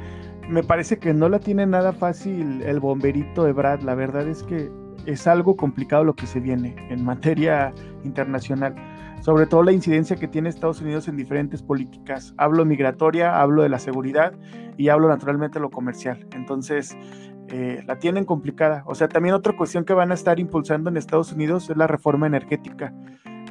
Me 0.49 0.61
parece 0.61 0.99
que 0.99 1.13
no 1.13 1.29
la 1.29 1.39
tiene 1.39 1.65
nada 1.65 1.93
fácil 1.93 2.61
el 2.63 2.81
bomberito 2.81 3.45
de 3.45 3.53
Brad. 3.53 3.79
La 3.81 3.95
verdad 3.95 4.27
es 4.27 4.43
que 4.43 4.69
es 5.05 5.25
algo 5.25 5.55
complicado 5.55 6.03
lo 6.03 6.15
que 6.15 6.27
se 6.27 6.41
viene 6.41 6.75
en 6.89 7.05
materia 7.05 7.73
internacional 8.03 8.75
sobre 9.21 9.45
todo 9.45 9.63
la 9.63 9.71
incidencia 9.71 10.15
que 10.15 10.27
tiene 10.27 10.49
Estados 10.49 10.81
Unidos 10.81 11.07
en 11.07 11.17
diferentes 11.17 11.61
políticas. 11.61 12.33
Hablo 12.37 12.65
migratoria, 12.65 13.41
hablo 13.41 13.63
de 13.63 13.69
la 13.69 13.79
seguridad 13.79 14.33
y 14.77 14.89
hablo 14.89 15.07
naturalmente 15.07 15.59
de 15.59 15.63
lo 15.63 15.69
comercial. 15.69 16.27
Entonces, 16.33 16.95
eh, 17.49 17.83
la 17.87 17.97
tienen 17.97 18.25
complicada. 18.25 18.83
O 18.85 18.95
sea, 18.95 19.07
también 19.07 19.33
otra 19.33 19.55
cuestión 19.55 19.85
que 19.85 19.93
van 19.93 20.11
a 20.11 20.13
estar 20.13 20.39
impulsando 20.39 20.89
en 20.89 20.97
Estados 20.97 21.31
Unidos 21.31 21.69
es 21.69 21.77
la 21.77 21.87
reforma 21.87 22.27
energética. 22.27 22.93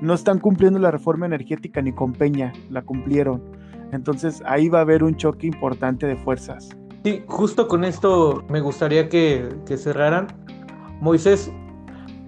No 0.02 0.12
están 0.12 0.38
cumpliendo 0.38 0.78
la 0.78 0.90
reforma 0.90 1.26
energética 1.26 1.80
ni 1.80 1.92
con 1.92 2.12
Peña, 2.12 2.52
la 2.68 2.82
cumplieron. 2.82 3.42
Entonces 3.92 4.42
ahí 4.46 4.68
va 4.68 4.78
a 4.78 4.82
haber 4.82 5.02
un 5.02 5.16
choque 5.16 5.46
importante 5.46 6.06
de 6.06 6.16
fuerzas. 6.16 6.76
Sí, 7.04 7.22
justo 7.26 7.68
con 7.68 7.84
esto 7.84 8.44
me 8.50 8.60
gustaría 8.60 9.08
que, 9.08 9.48
que 9.64 9.76
cerraran. 9.78 10.26
Moisés, 11.00 11.50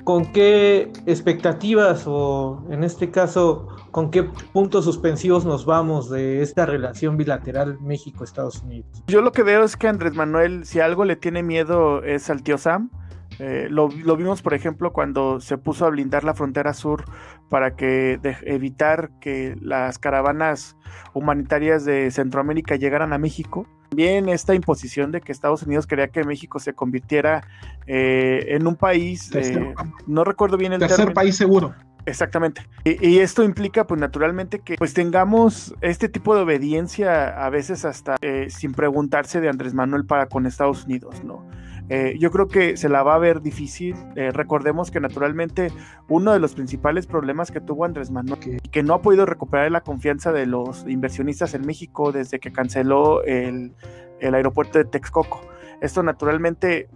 ¿con 0.08 0.24
qué 0.32 0.90
expectativas 1.04 2.04
o 2.06 2.64
en 2.70 2.82
este 2.82 3.10
caso, 3.10 3.68
con 3.90 4.10
qué 4.10 4.22
puntos 4.54 4.86
suspensivos 4.86 5.44
nos 5.44 5.66
vamos 5.66 6.08
de 6.08 6.40
esta 6.40 6.64
relación 6.64 7.18
bilateral 7.18 7.78
México-Estados 7.82 8.62
Unidos? 8.62 9.04
Yo 9.06 9.20
lo 9.20 9.32
que 9.32 9.42
veo 9.42 9.64
es 9.64 9.76
que 9.76 9.86
Andrés 9.86 10.14
Manuel, 10.14 10.64
si 10.64 10.80
algo 10.80 11.04
le 11.04 11.16
tiene 11.16 11.42
miedo 11.42 12.02
es 12.02 12.30
al 12.30 12.42
tío 12.42 12.56
Sam. 12.56 12.90
Eh, 13.38 13.66
lo, 13.68 13.90
vimos, 13.90 14.40
por 14.40 14.54
ejemplo, 14.54 14.94
cuando 14.94 15.40
se 15.40 15.58
puso 15.58 15.84
a 15.84 15.90
blindar 15.90 16.24
la 16.24 16.32
frontera 16.32 16.72
sur 16.72 17.04
para 17.50 17.76
que 17.76 18.18
evitar 18.46 19.10
que 19.20 19.58
las 19.60 19.98
caravanas 19.98 20.78
humanitarias 21.12 21.84
de 21.84 22.10
Centroamérica 22.10 22.76
llegaran 22.76 23.12
a 23.12 23.18
México. 23.18 23.66
También 23.90 24.28
esta 24.28 24.54
imposición 24.54 25.12
de 25.12 25.20
que 25.20 25.32
Estados 25.32 25.62
Unidos 25.62 25.86
quería 25.86 26.08
que 26.08 26.24
México 26.24 26.58
se 26.58 26.72
convirtiera 26.74 27.46
eh, 27.86 28.46
en 28.48 28.66
un 28.66 28.76
país, 28.76 29.30
eh, 29.34 29.74
no 30.06 30.24
recuerdo 30.24 30.56
bien 30.56 30.72
el 30.72 30.80
tercer 30.80 31.12
país 31.12 31.36
seguro. 31.36 31.74
Exactamente. 32.04 32.62
Y, 32.84 33.18
esto 33.18 33.44
implica, 33.44 33.86
pues 33.86 34.00
naturalmente, 34.00 34.60
que 34.60 34.76
pues 34.76 34.94
tengamos 34.94 35.74
este 35.82 36.08
tipo 36.08 36.34
de 36.34 36.42
obediencia 36.42 37.44
a 37.44 37.50
veces 37.50 37.84
hasta 37.84 38.16
sin 38.48 38.72
preguntarse 38.72 39.42
de 39.42 39.50
Andrés 39.50 39.74
Manuel 39.74 40.06
para 40.06 40.26
con 40.26 40.46
Estados 40.46 40.86
Unidos, 40.86 41.22
¿no? 41.22 41.44
Eh, 41.88 42.16
yo 42.18 42.30
creo 42.30 42.48
que 42.48 42.76
se 42.76 42.88
la 42.88 43.02
va 43.02 43.14
a 43.14 43.18
ver 43.18 43.40
difícil. 43.40 43.94
Eh, 44.16 44.30
recordemos 44.32 44.90
que 44.90 45.00
naturalmente 45.00 45.72
uno 46.08 46.32
de 46.32 46.38
los 46.38 46.54
principales 46.54 47.06
problemas 47.06 47.50
que 47.50 47.60
tuvo 47.60 47.84
Andrés 47.84 48.10
Manuel, 48.10 48.38
que, 48.38 48.58
que 48.70 48.82
no 48.82 48.94
ha 48.94 49.02
podido 49.02 49.26
recuperar 49.26 49.70
la 49.70 49.80
confianza 49.80 50.32
de 50.32 50.46
los 50.46 50.86
inversionistas 50.86 51.54
en 51.54 51.66
México 51.66 52.12
desde 52.12 52.40
que 52.40 52.52
canceló 52.52 53.22
el, 53.24 53.74
el 54.20 54.34
aeropuerto 54.34 54.78
de 54.78 54.84
Texcoco. 54.84 55.40
Esto 55.80 56.02
naturalmente 56.02 56.88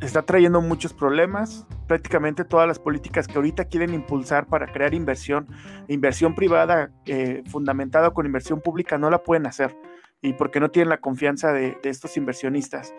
está 0.00 0.22
trayendo 0.22 0.60
muchos 0.60 0.92
problemas. 0.92 1.66
Prácticamente 1.86 2.44
todas 2.44 2.66
las 2.66 2.78
políticas 2.78 3.28
que 3.28 3.36
ahorita 3.36 3.66
quieren 3.66 3.94
impulsar 3.94 4.46
para 4.46 4.66
crear 4.72 4.94
inversión, 4.94 5.46
inversión 5.88 6.34
privada 6.34 6.90
eh, 7.06 7.42
fundamentada 7.46 8.10
con 8.10 8.26
inversión 8.26 8.60
pública, 8.60 8.98
no 8.98 9.10
la 9.10 9.18
pueden 9.18 9.46
hacer 9.46 9.76
y 10.20 10.32
porque 10.32 10.60
no 10.60 10.70
tienen 10.70 10.88
la 10.88 10.98
confianza 10.98 11.52
de, 11.52 11.78
estos 11.84 12.16
inversionistas. 12.16 12.92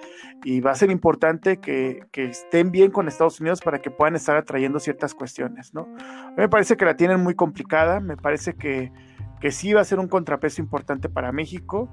Y 0.43 0.61
va 0.61 0.71
a 0.71 0.75
ser 0.75 0.89
importante 0.91 1.59
que, 1.59 2.07
estén 2.13 2.71
bien 2.71 2.91
con 2.91 3.07
Estados 3.07 3.39
Unidos 3.39 3.61
para 3.61 3.79
que 3.79 3.91
puedan 3.91 4.15
estar 4.15 4.37
atrayendo 4.37 4.79
ciertas 4.79 5.13
cuestiones, 5.13 5.73
¿no? 5.73 5.87
me 6.37 6.47
parece 6.49 6.77
que 6.77 6.85
la 6.85 6.95
tienen 6.95 7.21
muy 7.21 7.35
complicada, 7.35 7.99
me 7.99 8.17
parece 8.17 8.53
que, 8.53 8.91
que 9.39 9.51
sí 9.51 9.73
va 9.73 9.81
a 9.81 9.85
ser 9.85 9.99
un 9.99 10.07
contrapeso 10.07 10.61
importante 10.61 11.09
para 11.09 11.31
México 11.31 11.91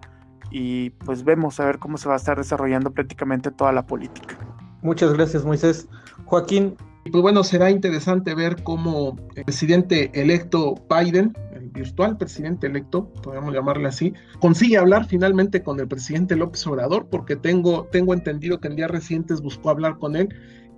y 0.50 0.90
pues 0.90 1.24
vemos 1.24 1.58
a 1.60 1.66
ver 1.66 1.78
cómo 1.78 1.98
se 1.98 2.08
va 2.08 2.14
a 2.14 2.18
estar 2.18 2.36
desarrollando 2.36 2.92
prácticamente 2.92 3.50
toda 3.50 3.72
la 3.72 3.86
política. 3.86 4.38
Muchas 4.82 5.12
gracias, 5.14 5.44
Moisés. 5.44 5.88
Joaquín. 6.24 6.76
Pues 7.10 7.22
bueno, 7.22 7.44
será 7.44 7.70
interesante 7.70 8.34
ver 8.34 8.64
cómo 8.64 9.16
el 9.36 9.44
presidente 9.44 10.10
electo 10.20 10.74
Biden 10.90 11.32
virtual 11.76 12.16
presidente 12.16 12.66
electo, 12.66 13.08
podríamos 13.22 13.54
llamarle 13.54 13.88
así, 13.88 14.12
consigue 14.40 14.78
hablar 14.78 15.06
finalmente 15.06 15.62
con 15.62 15.78
el 15.78 15.86
presidente 15.86 16.36
López 16.36 16.66
Obrador, 16.66 17.06
porque 17.08 17.36
tengo, 17.36 17.86
tengo 17.92 18.14
entendido 18.14 18.60
que 18.60 18.68
en 18.68 18.76
días 18.76 18.90
recientes 18.90 19.40
buscó 19.40 19.70
hablar 19.70 19.98
con 19.98 20.16
él 20.16 20.28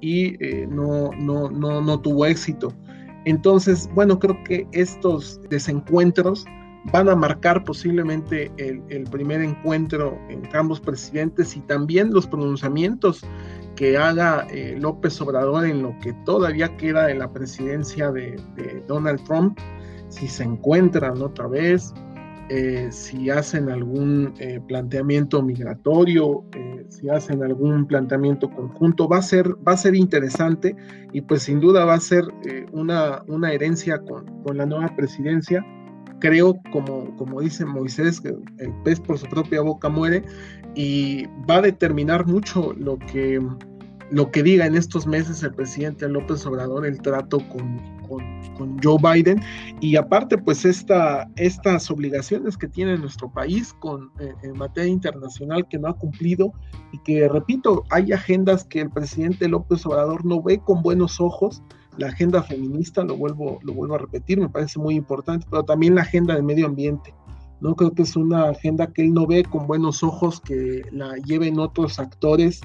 y 0.00 0.42
eh, 0.44 0.66
no, 0.68 1.10
no, 1.18 1.50
no, 1.50 1.80
no 1.80 2.00
tuvo 2.00 2.26
éxito. 2.26 2.72
Entonces, 3.24 3.88
bueno, 3.94 4.18
creo 4.18 4.42
que 4.44 4.66
estos 4.72 5.40
desencuentros 5.50 6.44
van 6.92 7.08
a 7.08 7.16
marcar 7.16 7.64
posiblemente 7.64 8.50
el, 8.56 9.04
primer 9.04 9.42
encuentro 9.42 10.18
entre 10.28 10.58
ambos 10.58 10.80
presidentes 10.80 11.56
y 11.56 11.60
también 11.60 12.12
los 12.12 12.26
pronunciamientos 12.26 13.22
que 13.76 13.96
haga 13.96 14.46
eh, 14.50 14.76
López 14.80 15.20
Obrador 15.20 15.66
en 15.66 15.82
lo 15.82 15.98
que 16.00 16.12
todavía 16.24 16.76
queda 16.76 17.06
de 17.06 17.14
la 17.14 17.32
presidencia 17.32 18.10
de, 18.10 18.40
de 18.56 18.82
Donald 18.86 19.22
Trump 19.24 19.58
si 20.08 20.28
se 20.28 20.44
encuentran 20.44 21.20
otra 21.22 21.46
vez, 21.46 21.92
eh, 22.50 22.88
si 22.90 23.28
hacen 23.28 23.68
algún 23.68 24.32
eh, 24.38 24.58
planteamiento 24.66 25.42
migratorio, 25.42 26.44
eh, 26.56 26.86
si 26.88 27.10
hacen 27.10 27.42
algún 27.42 27.86
planteamiento 27.86 28.48
conjunto, 28.48 29.06
va 29.06 29.18
a 29.18 29.22
ser, 29.22 29.48
va 29.66 29.72
a 29.72 29.76
ser 29.76 29.94
interesante 29.94 30.74
y 31.12 31.20
pues 31.20 31.42
sin 31.42 31.60
duda 31.60 31.84
va 31.84 31.94
a 31.94 32.00
ser 32.00 32.24
una, 32.72 33.22
una, 33.26 33.52
herencia 33.52 33.98
con, 33.98 34.42
con, 34.44 34.56
la 34.56 34.64
nueva 34.64 34.96
presidencia. 34.96 35.64
Creo, 36.20 36.58
como, 36.72 37.14
como 37.16 37.42
dice 37.42 37.66
Moisés, 37.66 38.18
que 38.18 38.28
el 38.28 38.72
pez 38.82 38.98
por 38.98 39.18
su 39.18 39.26
propia 39.26 39.60
boca 39.60 39.90
muere 39.90 40.24
y 40.74 41.26
va 41.48 41.56
a 41.56 41.62
determinar 41.62 42.26
mucho 42.26 42.72
lo 42.72 42.98
que, 42.98 43.46
lo 44.10 44.30
que 44.30 44.42
diga 44.42 44.64
en 44.64 44.74
estos 44.74 45.06
meses 45.06 45.42
el 45.42 45.52
presidente 45.52 46.08
López 46.08 46.46
Obrador, 46.46 46.86
el 46.86 46.98
trato 47.02 47.40
con, 47.50 47.97
con, 48.08 48.78
Joe 48.82 48.98
Biden 49.00 49.40
y 49.80 49.96
aparte 49.96 50.36
pues 50.36 50.64
esta, 50.64 51.28
estas 51.36 51.90
obligaciones 51.90 52.56
que 52.56 52.66
tiene 52.66 52.96
nuestro 52.96 53.30
país 53.30 53.74
con, 53.78 54.10
eh, 54.18 54.32
en 54.42 54.58
materia 54.58 54.90
internacional 54.90 55.66
que 55.68 55.78
no 55.78 55.88
ha 55.88 55.92
cumplido 55.92 56.52
y 56.92 56.98
que 56.98 57.28
repito, 57.28 57.84
hay 57.90 58.12
agendas 58.12 58.64
que 58.64 58.80
el 58.80 58.90
presidente 58.90 59.48
López 59.48 59.84
Obrador 59.86 60.24
no 60.24 60.42
ve 60.42 60.58
con 60.58 60.82
buenos 60.82 61.20
ojos, 61.20 61.62
la 61.98 62.08
agenda 62.08 62.42
feminista, 62.42 63.04
lo 63.04 63.16
vuelvo, 63.16 63.58
lo 63.62 63.74
vuelvo 63.74 63.96
a 63.96 63.98
repetir, 63.98 64.40
me 64.40 64.48
parece 64.48 64.78
muy 64.78 64.94
importante, 64.94 65.46
pero 65.50 65.64
también 65.64 65.94
la 65.94 66.02
agenda 66.02 66.34
de 66.34 66.42
medio 66.42 66.66
ambiente. 66.66 67.14
No 67.60 67.74
creo 67.74 67.92
que 67.92 68.02
es 68.02 68.14
una 68.14 68.50
agenda 68.50 68.92
que 68.92 69.02
él 69.02 69.12
no 69.12 69.26
ve 69.26 69.44
con 69.44 69.66
buenos 69.66 70.02
ojos, 70.04 70.40
que 70.40 70.82
la 70.92 71.16
lleven 71.16 71.58
otros 71.58 71.98
actores 71.98 72.60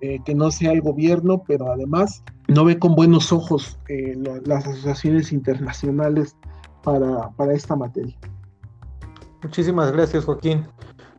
eh, 0.00 0.18
que 0.26 0.34
no 0.34 0.50
sea 0.50 0.72
el 0.72 0.82
gobierno, 0.82 1.42
pero 1.46 1.72
además 1.72 2.22
no 2.54 2.64
ve 2.64 2.78
con 2.78 2.94
buenos 2.94 3.32
ojos 3.32 3.78
eh, 3.88 4.16
las 4.44 4.66
asociaciones 4.66 5.32
internacionales 5.32 6.36
para, 6.82 7.30
para 7.30 7.52
esta 7.52 7.76
materia. 7.76 8.16
Muchísimas 9.42 9.92
gracias, 9.92 10.24
Joaquín. 10.24 10.66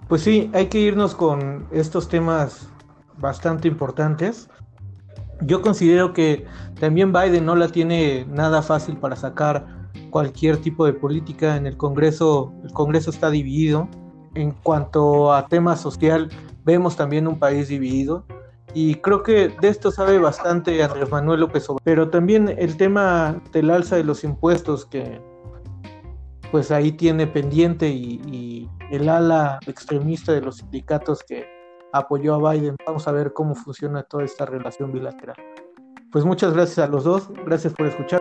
Pues 0.08 0.22
sí, 0.22 0.50
hay 0.54 0.68
que 0.68 0.80
irnos 0.80 1.14
con 1.14 1.68
estos 1.72 2.08
temas 2.08 2.70
bastante 3.18 3.68
importantes. 3.68 4.50
Yo 5.42 5.62
considero 5.62 6.14
que 6.14 6.46
también 6.80 7.12
Biden 7.12 7.46
no 7.46 7.56
la 7.56 7.68
tiene 7.68 8.26
nada 8.30 8.62
fácil 8.62 8.98
para 8.98 9.16
sacar 9.16 9.90
cualquier 10.10 10.58
tipo 10.58 10.86
de 10.86 10.94
política 10.94 11.58
en 11.58 11.68
el 11.68 11.76
Congreso. 11.76 12.54
El 12.64 12.72
Congreso 12.72 13.10
está 13.10 13.30
dividido. 13.30 13.90
En 14.34 14.52
cuanto 14.52 15.34
a 15.34 15.48
tema 15.48 15.76
social, 15.76 16.30
vemos 16.64 16.96
también 16.96 17.28
un 17.28 17.40
país 17.40 17.68
dividido. 17.68 18.26
Y 18.74 18.96
creo 18.96 19.24
que 19.24 19.50
de 19.62 19.68
esto 19.68 19.92
sabe 19.92 20.18
bastante 20.20 20.84
Andrés 20.84 21.10
Manuel 21.10 21.42
López 21.42 21.64
Obrador. 21.70 21.82
Pero 21.84 22.10
también 22.10 22.54
el 22.58 22.76
tema 22.78 23.42
del 23.52 23.70
alza 23.70 23.96
de 23.96 24.04
los 24.04 24.24
impuestos 24.24 24.86
que 24.86 25.22
pues 26.52 26.72
ahí 26.72 26.92
tiene 26.92 27.28
pendiente 27.28 27.88
y, 27.90 28.70
el 28.92 29.10
ala 29.10 29.60
extremista 29.66 30.32
de 30.32 30.42
los 30.42 30.58
sindicatos 30.58 31.24
que 31.24 31.48
apoyó 31.92 32.36
a 32.36 32.54
Biden. 32.54 32.76
Vamos 32.86 33.08
a 33.08 33.12
ver 33.12 33.34
cómo 33.34 33.56
funciona 33.56 34.04
toda 34.04 34.24
esta 34.24 34.46
relación 34.46 34.92
bilateral. 34.92 35.36
Pues 36.12 36.24
muchas 36.24 36.54
gracias 36.54 36.88
a 36.88 36.88
los 36.88 37.04
dos. 37.04 37.30
Gracias 37.46 37.74
por 37.74 37.88
escuchar. 37.88 38.20